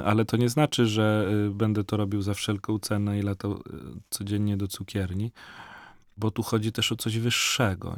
Ale 0.04 0.24
to 0.24 0.36
nie 0.36 0.48
znaczy, 0.48 0.86
że 0.86 1.30
y, 1.48 1.54
będę 1.54 1.84
to 1.84 1.96
robił 1.96 2.22
za 2.22 2.34
wszelką 2.34 2.78
cenę 2.78 3.18
i 3.18 3.22
latał 3.22 3.52
y, 3.52 3.60
codziennie 4.10 4.56
do 4.56 4.68
cukierni, 4.68 5.32
bo 6.16 6.30
tu 6.30 6.42
chodzi 6.42 6.72
też 6.72 6.92
o 6.92 6.96
coś 6.96 7.18
wyższego. 7.18 7.96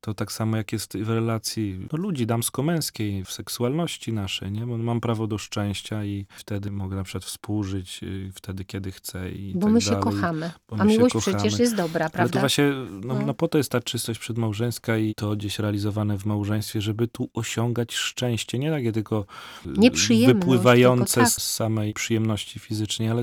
To 0.00 0.14
tak 0.14 0.32
samo 0.32 0.56
jak 0.56 0.72
jest 0.72 0.98
w 0.98 1.08
relacji 1.08 1.88
no, 1.92 1.98
ludzi 1.98 2.26
damsko-męskiej, 2.26 3.24
w 3.24 3.32
seksualności 3.32 4.12
naszej, 4.12 4.52
nie? 4.52 4.66
Bo 4.66 4.78
mam 4.78 5.00
prawo 5.00 5.26
do 5.26 5.38
szczęścia 5.38 6.04
i 6.04 6.26
wtedy 6.30 6.70
mogę 6.70 6.96
na 6.96 7.02
przykład 7.04 7.24
współżyć 7.24 8.00
y, 8.02 8.30
wtedy, 8.34 8.64
kiedy 8.64 8.92
chcę 8.92 9.30
i 9.30 9.52
Bo 9.54 9.60
tak 9.60 9.72
my 9.72 9.80
się 9.80 9.90
dalej. 9.90 10.02
kochamy. 10.04 10.50
Bo 10.68 10.76
A 10.78 10.84
my 10.84 10.90
miłość 10.92 11.12
kochamy. 11.12 11.36
przecież 11.36 11.58
jest 11.58 11.74
dobra, 11.76 12.00
Ale 12.04 12.10
to 12.10 12.12
prawda? 12.16 12.40
właśnie, 12.40 12.64
no, 12.90 13.14
No. 13.14 13.26
no 13.26 13.34
po 13.34 13.48
to 13.48 13.58
jest 13.58 13.70
ta 13.70 13.80
czystość 13.80 14.20
przedmałżeńska 14.20 14.96
i 14.98 15.14
to 15.14 15.36
gdzieś 15.36 15.58
realizowane 15.58 16.18
w 16.18 16.26
małżeństwie, 16.26 16.80
żeby 16.80 17.08
tu 17.08 17.30
osiągać 17.34 17.94
szczęście. 17.94 18.58
Nie 18.58 18.70
takie 18.70 18.92
tylko 18.92 19.26
y, 19.66 20.26
wypływające 20.26 21.14
tylko 21.14 21.30
tak. 21.30 21.40
z 21.40 21.54
samej 21.54 21.94
przyjemności 21.94 22.60
fizycznej, 22.60 23.08
ale 23.08 23.22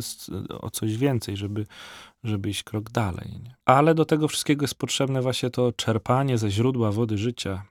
o 0.61 0.69
coś 0.69 0.97
więcej, 0.97 1.37
żeby, 1.37 1.65
żeby 2.27 2.49
iść 2.49 2.63
krok 2.63 2.89
dalej. 2.89 3.39
Nie? 3.43 3.55
Ale 3.65 3.95
do 3.95 4.05
tego 4.05 4.27
wszystkiego 4.27 4.63
jest 4.63 4.75
potrzebne 4.75 5.21
właśnie 5.21 5.49
to 5.49 5.71
czerpanie 5.71 6.37
ze 6.37 6.51
źródła 6.51 6.91
wody 6.91 7.17
życia, 7.17 7.65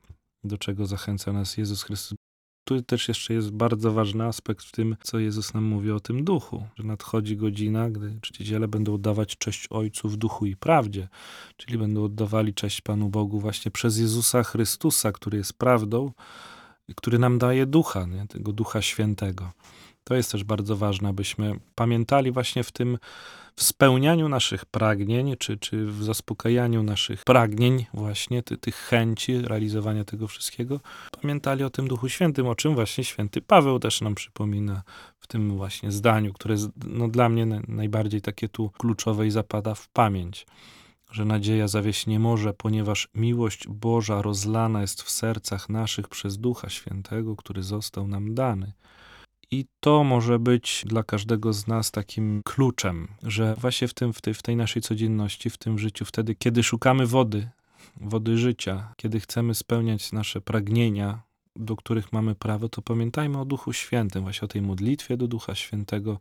do 0.44 0.58
czego 0.58 0.86
zachęca 0.86 1.32
nas 1.32 1.56
Jezus 1.56 1.82
Chrystus. 1.82 2.18
Tu 2.68 2.82
też 2.82 3.08
jeszcze 3.08 3.34
jest 3.34 3.50
bardzo 3.50 3.92
ważny 3.92 4.24
aspekt 4.24 4.64
w 4.64 4.72
tym, 4.72 4.96
co 5.02 5.18
Jezus 5.18 5.54
nam 5.54 5.64
mówi 5.64 5.90
o 5.90 6.00
tym 6.00 6.24
duchu, 6.24 6.66
że 6.76 6.84
nadchodzi 6.84 7.36
godzina, 7.36 7.90
gdy 7.90 8.18
czciciele 8.20 8.68
będą 8.68 8.94
oddawać 8.94 9.36
cześć 9.38 9.66
Ojcu 9.70 10.08
w 10.08 10.16
duchu 10.16 10.46
i 10.46 10.56
prawdzie, 10.56 11.08
czyli 11.56 11.78
będą 11.78 12.04
oddawali 12.04 12.54
cześć 12.54 12.80
Panu 12.80 13.08
Bogu 13.08 13.40
właśnie 13.40 13.70
przez 13.70 13.98
Jezusa 13.98 14.42
Chrystusa, 14.42 15.12
który 15.12 15.38
jest 15.38 15.52
prawdą, 15.52 16.12
który 16.96 17.18
nam 17.18 17.38
daje 17.38 17.66
ducha, 17.66 18.06
nie? 18.06 18.26
tego 18.26 18.52
ducha 18.52 18.82
świętego. 18.82 19.52
To 20.04 20.14
jest 20.14 20.32
też 20.32 20.44
bardzo 20.44 20.76
ważne, 20.76 21.08
abyśmy 21.08 21.60
pamiętali 21.74 22.32
właśnie 22.32 22.64
w 22.64 22.72
tym 22.72 22.98
w 23.58 23.62
spełnianiu 23.62 24.28
naszych 24.28 24.64
pragnień, 24.64 25.36
czy, 25.38 25.58
czy 25.58 25.86
w 25.86 26.04
zaspokajaniu 26.04 26.82
naszych 26.82 27.24
pragnień, 27.24 27.86
właśnie 27.94 28.42
ty, 28.42 28.56
tych 28.56 28.76
chęci 28.76 29.38
realizowania 29.38 30.04
tego 30.04 30.28
wszystkiego, 30.28 30.80
pamiętali 31.22 31.64
o 31.64 31.70
tym 31.70 31.88
Duchu 31.88 32.08
Świętym, 32.08 32.46
o 32.46 32.54
czym 32.54 32.74
właśnie 32.74 33.04
święty 33.04 33.42
Paweł 33.42 33.78
też 33.78 34.00
nam 34.00 34.14
przypomina 34.14 34.82
w 35.18 35.26
tym 35.26 35.56
właśnie 35.56 35.92
zdaniu, 35.92 36.32
które 36.32 36.56
no, 36.86 37.08
dla 37.08 37.28
mnie 37.28 37.46
na- 37.46 37.62
najbardziej 37.68 38.22
takie 38.22 38.48
tu 38.48 38.70
kluczowe 38.70 39.26
i 39.26 39.30
zapada 39.30 39.74
w 39.74 39.88
pamięć. 39.88 40.46
Że 41.10 41.24
nadzieja 41.24 41.68
zawieść 41.68 42.06
nie 42.06 42.18
może, 42.18 42.54
ponieważ 42.54 43.08
miłość 43.14 43.68
Boża 43.68 44.22
rozlana 44.22 44.80
jest 44.80 45.02
w 45.02 45.10
sercach 45.10 45.68
naszych 45.68 46.08
przez 46.08 46.38
Ducha 46.38 46.68
Świętego, 46.68 47.36
który 47.36 47.62
został 47.62 48.08
nam 48.08 48.34
dany. 48.34 48.72
I 49.50 49.66
to 49.80 50.04
może 50.04 50.38
być 50.38 50.84
dla 50.86 51.02
każdego 51.02 51.52
z 51.52 51.66
nas 51.66 51.90
takim 51.90 52.42
kluczem, 52.44 53.08
że 53.22 53.54
właśnie 53.54 53.88
w, 53.88 53.94
tym, 53.94 54.12
w, 54.12 54.20
tej, 54.20 54.34
w 54.34 54.42
tej 54.42 54.56
naszej 54.56 54.82
codzienności, 54.82 55.50
w 55.50 55.58
tym 55.58 55.78
życiu, 55.78 56.04
wtedy, 56.04 56.34
kiedy 56.34 56.62
szukamy 56.62 57.06
wody, 57.06 57.48
wody 58.00 58.38
życia, 58.38 58.92
kiedy 58.96 59.20
chcemy 59.20 59.54
spełniać 59.54 60.12
nasze 60.12 60.40
pragnienia, 60.40 61.22
do 61.56 61.76
których 61.76 62.12
mamy 62.12 62.34
prawo, 62.34 62.68
to 62.68 62.82
pamiętajmy 62.82 63.40
o 63.40 63.44
Duchu 63.44 63.72
Świętym, 63.72 64.22
właśnie 64.22 64.44
o 64.46 64.48
tej 64.48 64.62
modlitwie 64.62 65.16
do 65.16 65.28
Ducha 65.28 65.54
Świętego, 65.54 66.18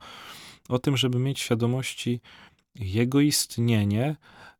o 0.70 0.80
tym, 0.80 0.98
żeby 0.98 1.20
mieć 1.20 1.40
świadomości 1.40 2.22
Jego 2.76 3.20
istnienie 3.22 4.16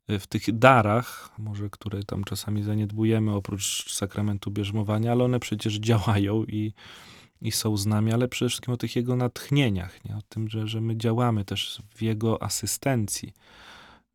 w 0.08 0.28
tych 0.28 0.58
darach, 0.58 1.32
może 1.38 1.70
które 1.70 2.04
tam 2.04 2.24
czasami 2.24 2.64
zaniedbujemy 2.64 3.34
oprócz 3.34 3.94
sakramentu 3.94 4.52
bierzmowania, 4.52 5.12
ale 5.12 5.24
one 5.24 5.40
przecież 5.40 5.76
działają 5.76 6.44
i, 6.44 6.74
i 7.42 7.52
są 7.52 7.78
z 7.78 7.86
nami, 7.86 8.14
ale 8.14 8.28
przede 8.28 8.50
wszystkim 8.50 8.74
o 8.74 8.78
tych 8.78 8.96
Jego 8.96 9.16
natchnieniach, 9.16 10.06
nie? 10.06 10.18
o 10.18 10.22
tym, 10.30 10.50
że, 10.50 10.68
że 10.68 10.82
my 10.82 10.98
działamy 10.98 11.46
też 11.46 11.82
w 11.96 12.02
Jego 12.02 12.44
asystencji, 12.44 13.34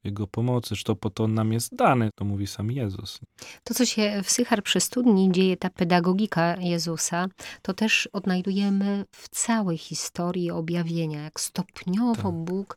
Jego 0.04 0.26
pomocy, 0.26 0.74
że 0.74 0.84
to 0.84 0.96
po 0.96 1.10
to 1.10 1.28
nam 1.28 1.52
jest 1.52 1.76
dany, 1.76 2.10
to 2.14 2.24
mówi 2.24 2.46
sam 2.46 2.70
Jezus. 2.70 3.18
To, 3.64 3.74
co 3.74 3.86
się 3.86 4.20
w 4.24 4.30
Sychar 4.30 4.62
przy 4.62 4.80
studni 4.80 5.32
dzieje, 5.32 5.56
ta 5.56 5.70
pedagogika 5.70 6.56
Jezusa, 6.56 7.26
to 7.62 7.74
też 7.74 8.08
odnajdujemy 8.12 9.04
w 9.10 9.28
całej 9.28 9.78
historii 9.78 10.50
objawienia, 10.50 11.22
jak 11.22 11.40
stopniowo 11.40 12.22
Tak. 12.22 12.32
Bóg 12.32 12.76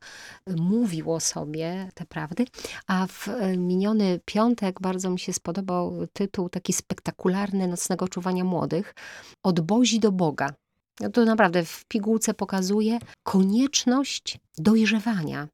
mówił 0.58 1.14
o 1.14 1.20
sobie 1.20 1.90
te 1.94 2.06
prawdy. 2.06 2.46
A 2.88 3.08
w 3.08 3.28
e, 3.28 3.58
miniony 3.58 4.20
piątek 4.26 4.82
bardzo 4.82 5.10
mi 5.10 5.20
się 5.20 5.34
spodobał 5.34 6.08
tytuł 6.14 6.50
taki 6.50 6.74
spektakularny 6.74 7.68
Nocnego 7.68 8.08
Czuwania 8.08 8.44
Młodych. 8.44 8.96
Od 9.44 9.60
Bozi 9.60 10.00
do 10.00 10.12
Boga. 10.12 10.54
No 11.00 11.10
to 11.10 11.26
naprawdę 11.26 11.66
w 11.66 11.86
pigułce 11.86 12.34
pokazuje 12.34 13.00
konieczność 13.24 14.40
dojrzewania, 14.58 15.48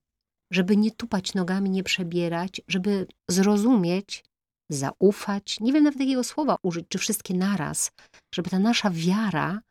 żeby 0.51 0.77
nie 0.77 0.91
tupać 0.91 1.33
nogami, 1.33 1.69
nie 1.69 1.83
przebierać, 1.83 2.61
żeby 2.67 3.07
zrozumieć, 3.27 4.23
zaufać, 4.69 5.59
nie 5.59 5.73
wiem 5.73 5.83
nawet 5.83 5.99
jakiego 5.99 6.23
słowa 6.23 6.57
użyć, 6.61 6.85
czy 6.89 6.97
wszystkie 6.97 7.33
naraz, 7.33 7.91
żeby 8.35 8.49
ta 8.49 8.59
nasza 8.59 8.89
wiara 8.89 9.61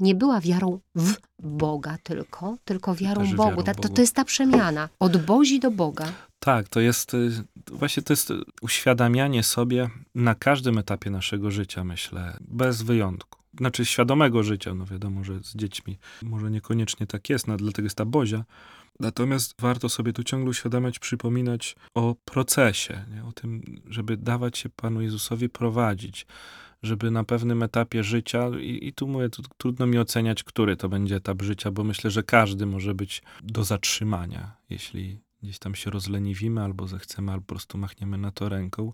nie 0.00 0.14
była 0.14 0.40
wiarą 0.40 0.80
w 0.94 1.14
Boga 1.42 1.98
tylko, 2.02 2.56
tylko 2.64 2.94
wiarą 2.94 3.22
Też 3.22 3.34
Bogu. 3.34 3.50
wiarą 3.50 3.62
Ta, 3.62 3.74
to, 3.74 3.88
to 3.88 4.00
jest 4.00 4.14
ta 4.14 4.24
przemiana. 4.24 4.88
Od 4.98 5.16
Bozi 5.16 5.60
do 5.60 5.70
Boga. 5.70 6.12
Tak, 6.38 6.68
to 6.68 6.80
jest 6.80 7.14
y, 7.14 7.30
właśnie 7.72 8.02
to 8.02 8.12
jest 8.12 8.32
uświadamianie 8.62 9.42
sobie 9.42 9.90
na 10.14 10.34
każdym 10.34 10.78
etapie 10.78 11.10
naszego 11.10 11.50
życia, 11.50 11.84
myślę, 11.84 12.36
bez 12.40 12.82
wyjątku. 12.82 13.35
Znaczy 13.58 13.84
świadomego 13.84 14.42
życia, 14.42 14.74
no 14.74 14.86
wiadomo, 14.86 15.24
że 15.24 15.40
z 15.40 15.56
dziećmi 15.56 15.98
może 16.22 16.50
niekoniecznie 16.50 17.06
tak 17.06 17.30
jest, 17.30 17.46
no, 17.46 17.56
dlatego 17.56 17.86
jest 17.86 17.96
ta 17.96 18.04
bozia. 18.04 18.44
Natomiast 19.00 19.54
warto 19.60 19.88
sobie 19.88 20.12
tu 20.12 20.24
ciągle 20.24 20.50
uświadamiać, 20.50 20.98
przypominać 20.98 21.76
o 21.94 22.14
procesie, 22.24 23.04
nie? 23.14 23.24
o 23.24 23.32
tym, 23.32 23.62
żeby 23.88 24.16
dawać 24.16 24.58
się 24.58 24.68
Panu 24.68 25.00
Jezusowi 25.00 25.48
prowadzić, 25.48 26.26
żeby 26.82 27.10
na 27.10 27.24
pewnym 27.24 27.62
etapie 27.62 28.04
życia, 28.04 28.48
i, 28.60 28.88
i 28.88 28.92
tu 28.92 29.08
mówię, 29.08 29.28
tu, 29.28 29.42
trudno 29.58 29.86
mi 29.86 29.98
oceniać, 29.98 30.44
który 30.44 30.76
to 30.76 30.88
będzie 30.88 31.16
etap 31.16 31.42
życia, 31.42 31.70
bo 31.70 31.84
myślę, 31.84 32.10
że 32.10 32.22
każdy 32.22 32.66
może 32.66 32.94
być 32.94 33.22
do 33.42 33.64
zatrzymania, 33.64 34.56
jeśli 34.70 35.20
gdzieś 35.42 35.58
tam 35.58 35.74
się 35.74 35.90
rozleniwimy, 35.90 36.62
albo 36.62 36.86
zechcemy, 36.86 37.32
albo 37.32 37.44
po 37.44 37.54
prostu 37.54 37.78
machniemy 37.78 38.18
na 38.18 38.30
to 38.30 38.48
ręką, 38.48 38.92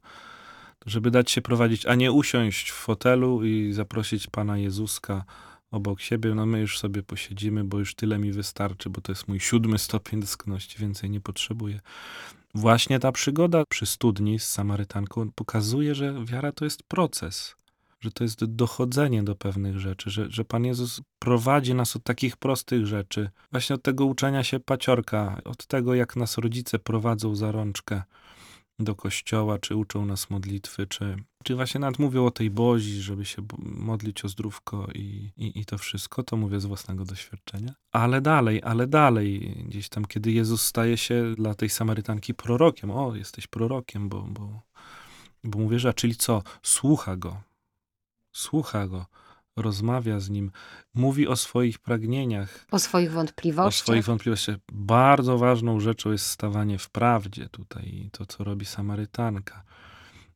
żeby 0.87 1.11
dać 1.11 1.31
się 1.31 1.42
prowadzić, 1.42 1.87
a 1.87 1.95
nie 1.95 2.12
usiąść 2.12 2.71
w 2.71 2.75
fotelu 2.75 3.45
i 3.45 3.73
zaprosić 3.73 4.27
Pana 4.27 4.59
Jezuska 4.59 5.25
obok 5.71 6.01
siebie, 6.01 6.35
no 6.35 6.47
my 6.47 6.61
już 6.61 6.79
sobie 6.79 7.03
posiedzimy, 7.03 7.64
bo 7.64 7.79
już 7.79 7.95
tyle 7.95 8.18
mi 8.18 8.33
wystarczy, 8.33 8.90
bo 8.90 9.01
to 9.01 9.12
jest 9.12 9.29
mój 9.29 9.40
siódmy 9.40 9.79
stopień 9.79 10.21
doskonałości, 10.21 10.79
więcej 10.79 11.11
nie 11.11 11.21
potrzebuję. 11.21 11.81
Właśnie 12.55 12.99
ta 12.99 13.12
przygoda 13.12 13.64
przy 13.68 13.87
studni 13.87 14.38
z 14.38 14.47
Samarytanką 14.47 15.31
pokazuje, 15.35 15.95
że 15.95 16.25
wiara 16.25 16.53
to 16.53 16.64
jest 16.64 16.83
proces, 16.83 17.57
że 18.01 18.11
to 18.11 18.25
jest 18.25 18.45
dochodzenie 18.45 19.23
do 19.23 19.35
pewnych 19.35 19.79
rzeczy, 19.79 20.11
że, 20.11 20.31
że 20.31 20.45
Pan 20.45 20.64
Jezus 20.64 21.01
prowadzi 21.18 21.75
nas 21.75 21.97
od 21.97 22.05
takich 22.05 22.37
prostych 22.37 22.87
rzeczy, 22.87 23.31
właśnie 23.53 23.75
od 23.75 23.83
tego 23.83 24.07
uczenia 24.07 24.45
się 24.45 24.61
paciorka, 24.61 25.40
od 25.45 25.66
tego, 25.66 25.95
jak 25.95 26.16
nas 26.16 26.38
rodzice 26.38 26.79
prowadzą 26.79 27.37
za 27.37 27.53
rączkę 27.53 28.03
do 28.85 28.95
kościoła, 28.95 29.59
czy 29.59 29.77
uczą 29.77 30.07
nas 30.07 30.31
modlitwy, 30.31 30.87
czy, 30.87 31.16
czy 31.45 31.55
właśnie 31.55 31.81
nawet 31.81 31.99
mówią 31.99 32.27
o 32.27 32.31
tej 32.31 32.51
bozi, 32.51 33.03
żeby 33.03 33.25
się 33.25 33.42
modlić 33.59 34.25
o 34.25 34.29
zdrówko 34.29 34.88
i, 34.95 35.31
i, 35.37 35.61
i 35.61 35.64
to 35.64 35.79
wszystko, 35.79 36.23
to 36.23 36.37
mówię 36.37 36.61
z 36.61 36.66
własnego 36.66 37.05
doświadczenia. 37.05 37.75
Ale 37.92 38.21
dalej, 38.21 38.62
ale 38.64 38.87
dalej, 38.87 39.57
gdzieś 39.68 39.88
tam, 39.88 40.05
kiedy 40.05 40.33
Jezus 40.33 40.62
staje 40.62 40.97
się 40.97 41.35
dla 41.37 41.55
tej 41.55 41.68
Samarytanki 41.68 42.35
prorokiem, 42.35 42.90
o, 42.90 43.14
jesteś 43.14 43.47
prorokiem, 43.47 44.09
bo, 44.09 44.23
bo, 44.23 44.62
bo 45.45 45.59
mówię, 45.59 45.79
że, 45.79 45.95
czyli 45.95 46.16
co? 46.16 46.42
Słucha 46.62 47.16
go, 47.16 47.40
słucha 48.33 48.88
go, 48.88 49.07
rozmawia 49.57 50.21
z 50.21 50.31
nim, 50.31 50.51
mówi 50.95 51.29
o 51.29 51.37
swoich 51.37 51.79
pragnieniach, 51.79 52.67
O 52.71 52.79
swoich 52.79 53.11
o 53.11 53.15
wątpliwościach. 53.15 53.85
swoich 53.87 54.05
wątpliwościach. 54.05 54.57
Bardzo 54.73 55.38
ważną 55.38 55.81
rzeczą 55.81 56.12
jest 56.12 56.27
stawanie 56.27 56.79
w 56.79 56.91
prawdzie 56.91 57.49
tutaj 57.49 57.88
i 57.88 58.11
to, 58.11 58.27
co 58.27 58.45
robi 58.45 58.65
Samarytanka. 58.67 59.62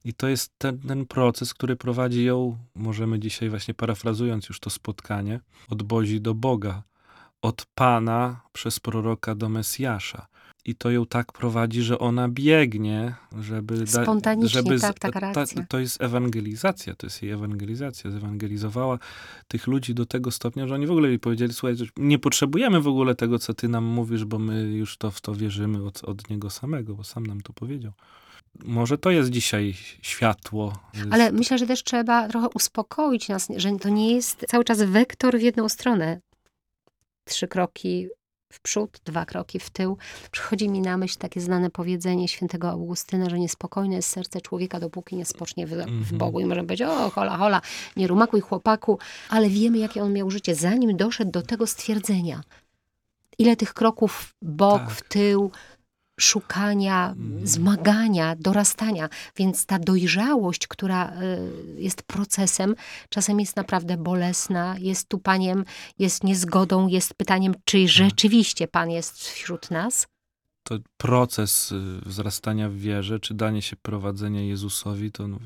I 0.04 0.14
to 0.14 0.28
jest 0.28 0.52
ten, 0.58 0.78
ten 0.78 1.06
proces, 1.06 1.54
który 1.54 1.76
prowadzi 1.76 2.24
ją, 2.24 2.58
możemy 2.74 3.18
dzisiaj 3.18 3.50
właśnie 3.50 3.74
parafrazując 3.74 4.48
już 4.48 4.60
to 4.60 4.70
spotkanie, 4.70 5.40
od 5.68 5.82
Bozi 5.82 6.20
do 6.20 6.34
Boga, 6.34 6.82
od 7.42 7.66
Pana 7.74 8.40
przez 8.52 8.80
proroka 8.80 9.34
do 9.34 9.48
Mesjasza. 9.48 10.26
I 10.66 10.74
to 10.74 10.90
ją 10.90 11.06
tak 11.06 11.32
prowadzi, 11.32 11.82
że 11.82 11.98
ona 11.98 12.28
biegnie, 12.28 13.14
żeby... 13.40 13.78
da- 13.78 14.02
Spontanicznie, 14.02 14.62
żeby 14.62 14.80
tak, 14.80 14.98
taka 14.98 15.20
reakcja. 15.20 15.66
to 15.68 15.78
jest 15.78 16.02
ewangelizacja, 16.02 16.94
to 16.94 17.06
jest 17.06 17.22
jej 17.22 17.32
ewangelizacja. 17.32 18.10
Zewangelizowała 18.10 18.98
tych 19.48 19.66
ludzi 19.66 19.94
do 19.94 20.06
tego 20.06 20.30
stopnia, 20.30 20.66
że 20.66 20.74
oni 20.74 20.86
w 20.86 20.90
ogóle 20.90 21.08
jej 21.08 21.18
powiedzieli, 21.18 21.52
słuchaj, 21.52 21.76
nie 21.96 22.18
potrzebujemy 22.18 22.80
w 22.80 22.88
ogóle 22.88 23.14
tego, 23.14 23.38
co 23.38 23.54
ty 23.54 23.68
nam 23.68 23.84
mówisz, 23.84 24.24
bo 24.24 24.38
my 24.38 24.62
już 24.62 24.96
to 24.96 25.10
w 25.10 25.20
to 25.20 25.34
wierzymy 25.34 25.86
od, 25.86 26.04
od 26.04 26.30
niego 26.30 26.50
samego, 26.50 26.94
bo 26.94 27.04
sam 27.04 27.26
nam 27.26 27.40
to 27.40 27.52
powiedział. 27.52 27.92
Może 28.64 28.98
to 28.98 29.10
jest 29.10 29.30
dzisiaj 29.30 29.74
światło. 30.02 30.72
Ale 31.10 31.32
myślę, 31.32 31.58
że 31.58 31.66
też 31.66 31.82
trzeba 31.84 32.28
trochę 32.28 32.48
uspokoić 32.54 33.28
nas, 33.28 33.48
że 33.56 33.76
to 33.76 33.88
nie 33.88 34.14
jest 34.14 34.44
cały 34.48 34.64
czas 34.64 34.82
wektor 34.82 35.38
w 35.38 35.42
jedną 35.42 35.68
stronę. 35.68 36.20
Trzy 37.24 37.48
kroki 37.48 38.08
w 38.52 38.60
przód, 38.60 39.00
dwa 39.04 39.24
kroki 39.24 39.58
w 39.60 39.70
tył. 39.70 39.96
Przychodzi 40.30 40.68
mi 40.68 40.80
na 40.80 40.96
myśl 40.96 41.18
takie 41.18 41.40
znane 41.40 41.70
powiedzenie 41.70 42.28
świętego 42.28 42.70
Augustyna, 42.70 43.30
że 43.30 43.38
niespokojne 43.38 43.94
jest 43.96 44.08
serce 44.08 44.40
człowieka, 44.40 44.80
dopóki 44.80 45.16
nie 45.16 45.24
spocznie 45.24 45.66
w, 45.66 45.70
w 45.70 45.72
Mhm. 45.72 46.18
Bogu. 46.18 46.40
I 46.40 46.44
możemy 46.44 46.66
powiedzieć, 46.66 46.86
o 46.88 47.10
hola, 47.10 47.36
hola, 47.36 47.60
nie 47.96 48.06
rumakuj 48.06 48.40
chłopaku, 48.40 48.98
ale 49.28 49.48
wiemy, 49.48 49.78
jakie 49.78 50.02
on 50.02 50.12
miał 50.12 50.30
życie, 50.30 50.54
zanim 50.54 50.96
doszedł 50.96 51.30
do 51.30 51.42
tego 51.42 51.66
stwierdzenia. 51.66 52.40
Ile 53.38 53.56
tych 53.56 53.74
kroków 53.74 54.12
w 54.12 54.34
bok, 54.42 54.78
Tak. 54.80 54.90
w 54.90 55.08
tył, 55.08 55.50
szukania, 56.20 57.14
Mhm. 57.18 57.46
zmagania, 57.46 58.36
dorastania. 58.38 59.08
Więc 59.36 59.66
ta 59.66 59.78
dojrzałość, 59.78 60.66
która 60.66 61.10
y, 61.10 61.82
jest 61.82 62.02
procesem, 62.02 62.74
czasem 63.08 63.40
jest 63.40 63.56
naprawdę 63.56 63.96
bolesna, 63.96 64.74
jest 64.78 65.08
tupaniem, 65.08 65.64
jest 65.98 66.24
niezgodą, 66.24 66.88
jest 66.88 67.14
pytaniem, 67.14 67.54
czy 67.64 67.88
rzeczywiście 67.88 68.68
Pan 68.68 68.90
jest 68.90 69.18
wśród 69.18 69.70
nas? 69.70 70.06
To 70.62 70.78
proces 70.96 71.72
y, 71.72 72.00
wzrastania 72.06 72.68
w 72.68 72.74
wierze, 72.74 73.20
czy 73.20 73.34
danie 73.34 73.62
się 73.62 73.76
prowadzenia 73.76 74.40
Jezusowi, 74.42 75.12
to 75.12 75.28
no, 75.28 75.38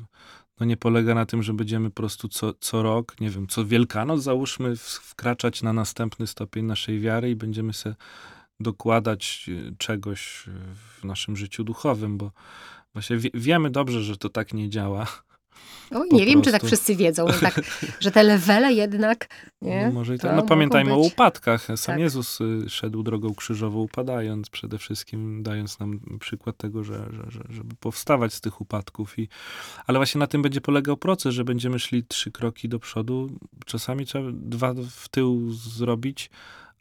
no 0.59 0.65
nie 0.65 0.77
polega 0.77 1.15
na 1.15 1.25
tym, 1.25 1.43
że 1.43 1.53
będziemy 1.53 1.89
po 1.89 1.95
prostu 1.95 2.27
co, 2.27 2.53
co 2.53 2.83
rok, 2.83 3.19
nie 3.19 3.29
wiem, 3.29 3.47
co 3.47 3.65
Wielkanoc 3.65 4.21
załóżmy, 4.23 4.75
wkraczać 4.77 5.61
na 5.61 5.73
następny 5.73 6.27
stopień 6.27 6.65
naszej 6.65 6.99
wiary 6.99 7.29
i 7.29 7.35
będziemy 7.35 7.73
sobie 7.73 7.95
dokładać 8.61 9.45
y, 9.47 9.75
czegoś 9.77 10.47
y, 10.47 10.51
w 10.99 11.03
naszym 11.03 11.37
życiu 11.37 11.63
duchowym, 11.63 12.17
bo 12.17 12.31
właśnie 12.93 13.17
wie, 13.17 13.29
wiemy 13.33 13.69
dobrze, 13.69 14.03
że 14.03 14.17
to 14.17 14.29
tak 14.29 14.53
nie 14.53 14.69
działa. 14.69 15.07
Po 15.91 16.15
nie 16.15 16.25
wiem, 16.25 16.41
czy 16.41 16.51
tak 16.51 16.63
wszyscy 16.63 16.95
wiedzą, 16.95 17.25
no 17.27 17.33
tak, 17.41 17.61
że 17.99 18.11
te 18.11 18.23
lewele 18.23 18.73
jednak, 18.73 19.27
nie? 19.61 19.85
No, 19.85 19.91
może 19.91 20.15
i 20.15 20.19
tak. 20.19 20.35
no 20.35 20.43
pamiętajmy 20.43 20.93
o 20.93 20.97
upadkach. 20.97 21.65
Sam 21.65 21.77
Tak. 21.77 21.99
Jezus 21.99 22.41
y, 22.41 22.69
szedł 22.69 23.03
drogą 23.03 23.35
krzyżową 23.35 23.79
upadając, 23.79 24.49
przede 24.49 24.77
wszystkim 24.77 25.43
dając 25.43 25.79
nam 25.79 25.99
przykład 26.19 26.57
tego, 26.57 26.83
że, 26.83 27.05
że, 27.11 27.31
że, 27.31 27.43
żeby 27.49 27.75
powstawać 27.75 28.33
z 28.33 28.41
tych 28.41 28.61
upadków. 28.61 29.19
I, 29.19 29.27
ale 29.87 29.99
właśnie 29.99 30.19
na 30.19 30.27
tym 30.27 30.41
będzie 30.41 30.61
polegał 30.61 30.97
proces, 30.97 31.33
że 31.33 31.43
będziemy 31.43 31.79
szli 31.79 32.03
trzy 32.03 32.31
kroki 32.31 32.69
do 32.69 32.79
przodu. 32.79 33.29
Czasami 33.65 34.05
trzeba 34.05 34.29
dwa 34.33 34.73
w 34.89 35.09
tył 35.09 35.51
zrobić, 35.51 36.29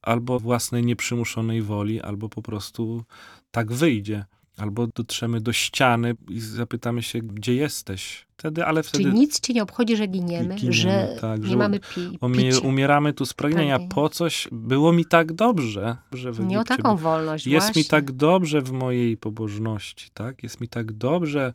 albo 0.02 0.40
własnej 0.40 0.84
nieprzymuszonej 0.84 1.62
woli, 1.62 2.00
albo 2.00 2.28
po 2.28 2.42
prostu 2.42 3.04
tak 3.50 3.72
wyjdzie. 3.72 4.24
Albo 4.56 4.86
dotrzemy 4.86 5.40
do 5.40 5.52
ściany 5.52 6.16
i 6.28 6.40
zapytamy 6.40 7.02
się, 7.02 7.18
gdzie 7.18 7.54
jesteś. 7.54 8.26
Wtedy, 8.36 8.64
ale 8.64 8.82
wtedy... 8.82 9.04
Czyli 9.04 9.16
nic 9.16 9.40
cię 9.40 9.52
nie 9.52 9.62
obchodzi, 9.62 9.96
że 9.96 10.06
giniemy, 10.06 10.54
Giniemy, 10.54 10.72
że 10.72 11.16
tak, 11.20 11.40
nie 11.40 11.46
że 11.48 11.56
mamy 11.56 11.80
pi 11.80 12.18
picia. 12.34 12.58
umieramy 12.58 13.12
tu 13.12 13.26
z 13.26 13.34
pragnienia 13.34 13.78
Pragnienia. 13.78 13.94
po 13.94 14.08
coś. 14.08 14.48
Było 14.52 14.92
mi 14.92 15.04
tak 15.04 15.32
dobrze, 15.32 15.96
że 16.12 16.32
w 16.32 16.40
Nie 16.46 16.60
o 16.60 16.64
taką 16.64 16.96
wolność 16.96 17.46
Jest 17.46 17.66
właśnie. 17.66 17.80
mi 17.82 17.86
tak 17.86 18.12
dobrze 18.12 18.62
w 18.62 18.72
mojej 18.72 19.16
pobożności, 19.16 20.10
tak? 20.14 20.42
Jest 20.42 20.60
mi 20.60 20.68
tak 20.68 20.92
dobrze 20.92 21.54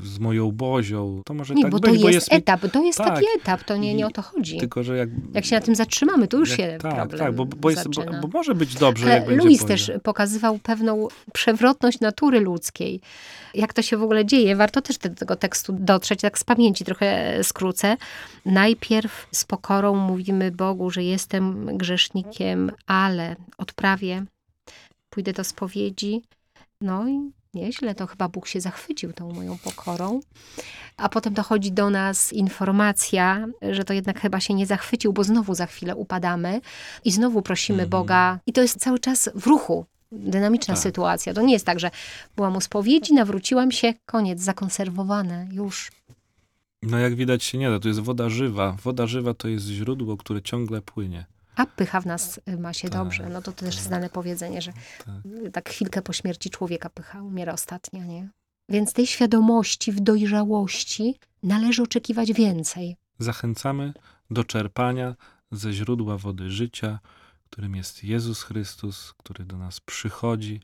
z 0.00 0.18
moją 0.18 0.52
bozią. 0.52 1.22
To 1.24 1.34
może 1.34 1.54
Nie, 1.54 1.62
tak 1.62 1.70
bo 1.70 1.78
być, 1.78 1.94
to 1.94 2.02
bo 2.02 2.08
jest 2.08 2.14
jest 2.14 2.32
mi... 2.32 2.38
etap, 2.38 2.60
to 2.72 2.82
jest 2.82 2.98
tak. 2.98 3.14
taki 3.14 3.26
etap, 3.36 3.64
to 3.64 3.76
nie, 3.76 3.94
nie 3.94 4.06
o 4.06 4.10
to 4.10 4.22
chodzi. 4.22 4.58
Tylko, 4.58 4.82
że 4.82 4.96
jak... 4.96 5.08
Jak 5.34 5.44
się 5.44 5.54
na 5.54 5.60
tym 5.60 5.74
zatrzymamy, 5.74 6.28
to 6.28 6.36
już 6.36 6.50
jak, 6.50 6.58
się 6.58 6.78
Tak, 6.82 6.94
problem 6.94 7.18
tak, 7.18 7.34
bo, 7.34 7.46
bo, 7.46 7.70
jest, 7.70 7.88
bo, 7.88 8.02
bo 8.22 8.28
może 8.28 8.54
być 8.54 8.74
dobrze, 8.74 9.08
jak 9.08 9.16
Ale 9.16 9.26
będzie 9.26 9.44
Louis 9.44 9.64
też 9.64 9.92
pokazywał 10.02 10.58
pewną 10.58 11.08
przewrotność 11.32 12.00
natury 12.00 12.40
ludzkiej. 12.40 13.00
Jak 13.54 13.72
to 13.72 13.82
się 13.82 13.96
w 13.96 14.02
ogóle 14.02 14.24
dzieje? 14.24 14.56
Warto 14.56 14.82
też 14.82 14.98
do 14.98 15.10
tego 15.10 15.36
tekstu 15.36 15.72
dotrzeć, 15.72 16.20
tak 16.20 16.38
z 16.38 16.44
pamięci 16.44 16.84
trochę 16.84 17.38
skrócę. 17.44 17.96
Najpierw 18.46 19.26
z 19.30 19.44
pokorą 19.44 19.94
mówimy 19.94 20.50
Bogu, 20.50 20.90
że 20.90 21.02
jestem 21.02 21.76
grzesznikiem, 21.76 22.72
ale 22.86 23.36
odprawię, 23.58 24.24
pójdę 25.10 25.32
do 25.32 25.44
spowiedzi. 25.44 26.22
No 26.80 27.08
i 27.08 27.30
nieźle, 27.54 27.94
to 27.94 28.06
chyba 28.06 28.28
Bóg 28.28 28.46
się 28.48 28.60
zachwycił 28.60 29.12
tą 29.12 29.32
moją 29.32 29.58
pokorą. 29.58 30.20
A 30.96 31.08
potem 31.08 31.34
dochodzi 31.34 31.72
do 31.72 31.90
nas 31.90 32.32
informacja, 32.32 33.46
że 33.70 33.84
to 33.84 33.92
jednak 33.92 34.20
chyba 34.20 34.40
się 34.40 34.54
nie 34.54 34.66
zachwycił, 34.66 35.12
bo 35.12 35.24
znowu 35.24 35.54
za 35.54 35.66
chwilę 35.66 35.96
upadamy 35.96 36.60
i 37.04 37.10
znowu 37.12 37.42
prosimy 37.42 37.82
Mhm. 37.82 37.90
Boga. 37.90 38.38
I 38.46 38.52
to 38.52 38.62
jest 38.62 38.80
cały 38.80 38.98
czas 38.98 39.30
w 39.34 39.46
ruchu. 39.46 39.86
Dynamiczna 40.12 40.74
Tak. 40.74 40.82
sytuacja. 40.82 41.34
To 41.34 41.42
nie 41.42 41.52
jest 41.52 41.66
tak, 41.66 41.80
że 41.80 41.90
byłam 42.36 42.56
u 42.56 42.60
spowiedzi, 42.60 43.14
nawróciłam 43.14 43.72
się, 43.72 43.94
koniec, 44.06 44.40
zakonserwowane, 44.40 45.48
już. 45.52 45.90
No 46.82 46.98
jak 46.98 47.14
widać 47.14 47.44
się 47.44 47.58
nie 47.58 47.70
da, 47.70 47.80
to 47.80 47.88
jest 47.88 48.00
woda 48.00 48.28
żywa. 48.28 48.76
Woda 48.82 49.06
żywa 49.06 49.34
to 49.34 49.48
jest 49.48 49.66
źródło, 49.66 50.16
które 50.16 50.42
ciągle 50.42 50.80
płynie. 50.82 51.24
A 51.56 51.66
pycha 51.66 52.00
w 52.00 52.06
nas 52.06 52.40
y, 52.48 52.56
ma 52.56 52.72
się 52.72 52.88
Tak, 52.88 52.98
dobrze. 53.02 53.28
No 53.28 53.42
to 53.42 53.52
też 53.52 53.76
tak. 53.76 53.84
znane 53.84 54.10
powiedzenie, 54.10 54.62
że 54.62 54.72
Tak. 55.04 55.14
tak 55.52 55.68
chwilkę 55.70 56.02
po 56.02 56.12
śmierci 56.12 56.50
człowieka 56.50 56.90
pycha 56.90 57.22
umiera 57.22 57.52
ostatnia, 57.52 58.04
nie? 58.04 58.28
Więc 58.68 58.92
tej 58.92 59.06
świadomości, 59.06 59.92
w 59.92 60.00
dojrzałości 60.00 61.18
należy 61.42 61.82
oczekiwać 61.82 62.32
więcej. 62.32 62.96
Zachęcamy 63.18 63.92
do 64.30 64.44
czerpania 64.44 65.14
ze 65.52 65.72
źródła 65.72 66.18
wody 66.18 66.50
życia, 66.50 66.98
którym 67.50 67.76
jest 67.76 68.04
Jezus 68.04 68.42
Chrystus, 68.42 69.14
który 69.18 69.44
do 69.44 69.58
nas 69.58 69.80
przychodzi, 69.80 70.60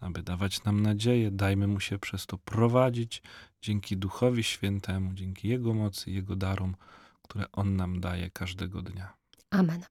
aby 0.00 0.22
dawać 0.22 0.64
nam 0.64 0.80
nadzieję. 0.82 1.30
Dajmy 1.30 1.66
mu 1.66 1.80
się 1.80 1.98
przez 1.98 2.26
to 2.26 2.38
prowadzić 2.38 3.22
dzięki 3.62 3.96
Duchowi 3.96 4.42
Świętemu, 4.44 5.14
dzięki 5.14 5.48
Jego 5.48 5.74
mocy, 5.74 6.10
Jego 6.10 6.36
darom, 6.36 6.76
które 7.22 7.44
On 7.52 7.76
nam 7.76 8.00
daje 8.00 8.30
każdego 8.30 8.82
dnia. 8.82 9.14
Amen. 9.50 9.82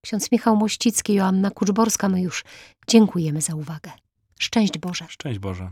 Ksiądz 0.00 0.32
Michał 0.32 0.56
Mościcki, 0.56 1.14
Joanna 1.14 1.50
Kuczborska, 1.50 2.08
my 2.08 2.22
już 2.22 2.44
dziękujemy 2.88 3.40
za 3.40 3.54
uwagę. 3.54 3.90
Szczęść 4.38 4.78
Boże. 4.78 5.04
Szczęść 5.08 5.38
Boże. 5.38 5.70